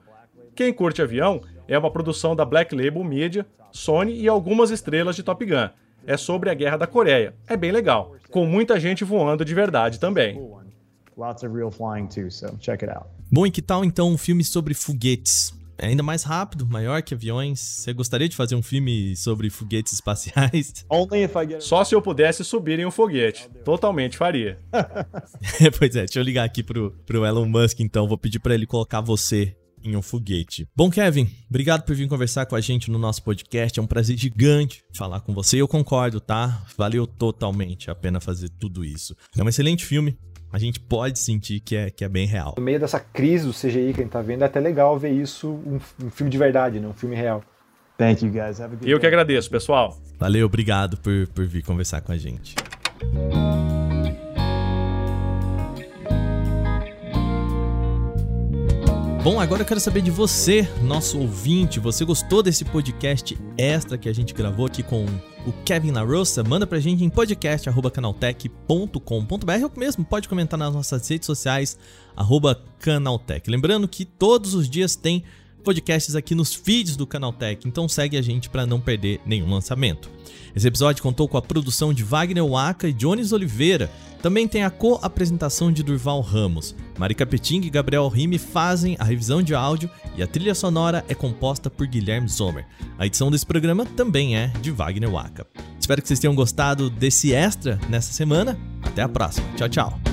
Quem 0.53 0.73
curte 0.73 1.01
avião 1.01 1.39
é 1.65 1.77
uma 1.77 1.89
produção 1.89 2.35
da 2.35 2.43
Black 2.43 2.75
Label 2.75 3.05
Media, 3.05 3.45
Sony 3.71 4.19
e 4.19 4.27
algumas 4.27 4.69
estrelas 4.69 5.15
de 5.15 5.23
Top 5.23 5.45
Gun 5.45 5.69
é 6.07 6.15
sobre 6.15 6.49
a 6.49 6.53
Guerra 6.53 6.77
da 6.77 6.87
Coreia. 6.87 7.35
É 7.47 7.57
bem 7.57 7.71
legal, 7.71 8.15
com 8.29 8.45
muita 8.45 8.79
gente 8.79 9.03
voando 9.03 9.43
de 9.43 9.53
verdade 9.53 9.99
também. 9.99 10.35
Bom, 13.31 13.45
e 13.45 13.51
que 13.51 13.61
tal 13.61 13.83
então 13.83 14.09
um 14.09 14.17
filme 14.17 14.43
sobre 14.43 14.73
foguetes? 14.73 15.53
É 15.79 15.87
ainda 15.87 16.01
mais 16.01 16.23
rápido, 16.23 16.65
maior 16.65 17.03
que 17.03 17.13
aviões. 17.13 17.59
Você 17.59 17.93
gostaria 17.93 18.27
de 18.27 18.35
fazer 18.35 18.55
um 18.55 18.63
filme 18.63 19.15
sobre 19.15 19.49
foguetes 19.49 19.93
espaciais? 19.93 20.85
Só 21.61 21.83
se 21.83 21.93
eu 21.93 22.01
pudesse 22.01 22.43
subir 22.43 22.79
em 22.79 22.85
um 22.85 22.91
foguete. 22.91 23.47
Totalmente 23.63 24.17
faria. 24.17 24.57
pois 25.77 25.95
é, 25.95 25.99
deixa 25.99 26.19
eu 26.19 26.23
ligar 26.23 26.45
aqui 26.45 26.63
pro, 26.63 26.91
pro 27.05 27.23
Elon 27.23 27.45
Musk 27.45 27.79
então. 27.79 28.07
Vou 28.07 28.17
pedir 28.17 28.39
para 28.39 28.55
ele 28.55 28.65
colocar 28.65 29.01
você 29.01 29.55
em 29.83 29.95
um 29.95 30.01
foguete. 30.01 30.67
Bom, 30.75 30.89
Kevin, 30.89 31.29
obrigado 31.49 31.83
por 31.83 31.95
vir 31.95 32.07
conversar 32.07 32.45
com 32.45 32.55
a 32.55 32.61
gente 32.61 32.89
no 32.91 32.97
nosso 32.97 33.23
podcast. 33.23 33.79
É 33.79 33.81
um 33.81 33.87
prazer 33.87 34.17
gigante 34.17 34.83
falar 34.93 35.21
com 35.21 35.33
você. 35.33 35.57
Eu 35.57 35.67
concordo, 35.67 36.19
tá? 36.19 36.63
Valeu 36.77 37.07
totalmente 37.07 37.89
a 37.89 37.95
pena 37.95 38.19
fazer 38.19 38.49
tudo 38.49 38.83
isso. 38.83 39.15
É 39.37 39.43
um 39.43 39.49
excelente 39.49 39.85
filme. 39.85 40.17
A 40.51 40.57
gente 40.59 40.79
pode 40.79 41.19
sentir 41.19 41.59
que 41.59 41.75
é, 41.75 41.89
que 41.89 42.03
é 42.03 42.09
bem 42.09 42.25
real. 42.25 42.55
No 42.57 42.63
meio 42.63 42.79
dessa 42.79 42.99
crise 42.99 43.45
do 43.45 43.53
CGI 43.53 43.93
que 43.93 43.99
a 43.99 44.03
gente 44.03 44.11
tá 44.11 44.21
vendo, 44.21 44.43
é 44.43 44.45
até 44.45 44.59
legal 44.59 44.97
ver 44.97 45.11
isso, 45.11 45.49
um, 45.49 45.79
um 46.03 46.09
filme 46.09 46.29
de 46.29 46.37
verdade, 46.37 46.79
né? 46.79 46.87
um 46.87 46.93
filme 46.93 47.15
real. 47.15 47.43
Thank 47.97 48.23
you 48.23 48.31
guys. 48.31 48.61
Have 48.61 48.75
a 48.75 48.77
good 48.77 48.89
Eu 48.89 48.99
que 48.99 49.07
agradeço, 49.07 49.49
pessoal. 49.49 49.97
Valeu, 50.19 50.45
obrigado 50.45 50.97
por, 50.97 51.27
por 51.27 51.45
vir 51.45 51.63
conversar 51.63 52.01
com 52.01 52.11
a 52.11 52.17
gente. 52.17 52.55
Bom, 59.23 59.41
agora 59.41 59.63
eu 59.63 59.65
quero 59.65 59.79
saber 59.79 60.01
de 60.01 60.11
você, 60.11 60.69
nosso 60.81 61.19
ouvinte. 61.19 61.79
Você 61.79 62.05
gostou 62.05 62.41
desse 62.41 62.63
podcast 62.63 63.37
extra 63.57 63.97
que 63.97 64.07
a 64.07 64.13
gente 64.13 64.33
gravou 64.33 64.67
aqui 64.67 64.83
com 64.83 65.05
o 65.45 65.51
Kevin 65.65 65.91
LaRosa? 65.91 66.43
Manda 66.43 66.65
pra 66.65 66.79
gente 66.79 67.03
em 67.03 67.09
podcast.canaltech.com.br 67.09 69.63
ou 69.63 69.71
mesmo 69.75 70.05
pode 70.05 70.29
comentar 70.29 70.57
nas 70.57 70.73
nossas 70.73 71.05
redes 71.09 71.25
sociais, 71.25 71.77
Canaltech. 72.79 73.49
Lembrando 73.49 73.87
que 73.87 74.05
todos 74.05 74.53
os 74.53 74.69
dias 74.69 74.95
tem 74.95 75.23
podcasts 75.67 76.15
aqui 76.15 76.33
nos 76.33 76.53
feeds 76.53 76.95
do 76.95 77.05
Canaltech, 77.05 77.67
então 77.67 77.89
segue 77.89 78.15
a 78.15 78.21
gente 78.21 78.49
para 78.49 78.65
não 78.65 78.79
perder 78.79 79.19
nenhum 79.25 79.51
lançamento. 79.51 80.09
Esse 80.55 80.65
episódio 80.65 81.03
contou 81.03 81.27
com 81.27 81.35
a 81.35 81.41
produção 81.41 81.93
de 81.93 82.05
Wagner 82.05 82.45
Waka 82.45 82.87
e 82.87 82.93
Jones 82.93 83.33
Oliveira. 83.33 83.91
Também 84.21 84.47
tem 84.47 84.63
a 84.63 84.69
co-apresentação 84.69 85.69
de 85.69 85.83
Durval 85.83 86.21
Ramos. 86.21 86.73
Marika 86.97 87.25
Peting 87.25 87.63
e 87.63 87.69
Gabriel 87.69 88.07
Rime 88.07 88.37
fazem 88.37 88.95
a 88.97 89.03
revisão 89.03 89.43
de 89.43 89.53
áudio 89.53 89.89
e 90.15 90.23
a 90.23 90.27
trilha 90.27 90.55
sonora 90.55 91.03
é 91.09 91.13
composta 91.13 91.69
por 91.69 91.85
Guilherme 91.85 92.29
Sommer. 92.29 92.65
A 92.97 93.05
edição 93.05 93.29
desse 93.29 93.45
programa 93.45 93.85
também 93.85 94.37
é 94.37 94.47
de 94.61 94.71
Wagner 94.71 95.11
Waka. 95.11 95.45
Espero 95.77 96.01
que 96.01 96.07
vocês 96.07 96.19
tenham 96.19 96.33
gostado 96.33 96.89
desse 96.89 97.33
extra 97.33 97.77
nessa 97.89 98.13
semana. 98.13 98.57
Até 98.81 99.01
a 99.01 99.09
próxima. 99.09 99.45
Tchau, 99.57 99.67
tchau. 99.67 100.06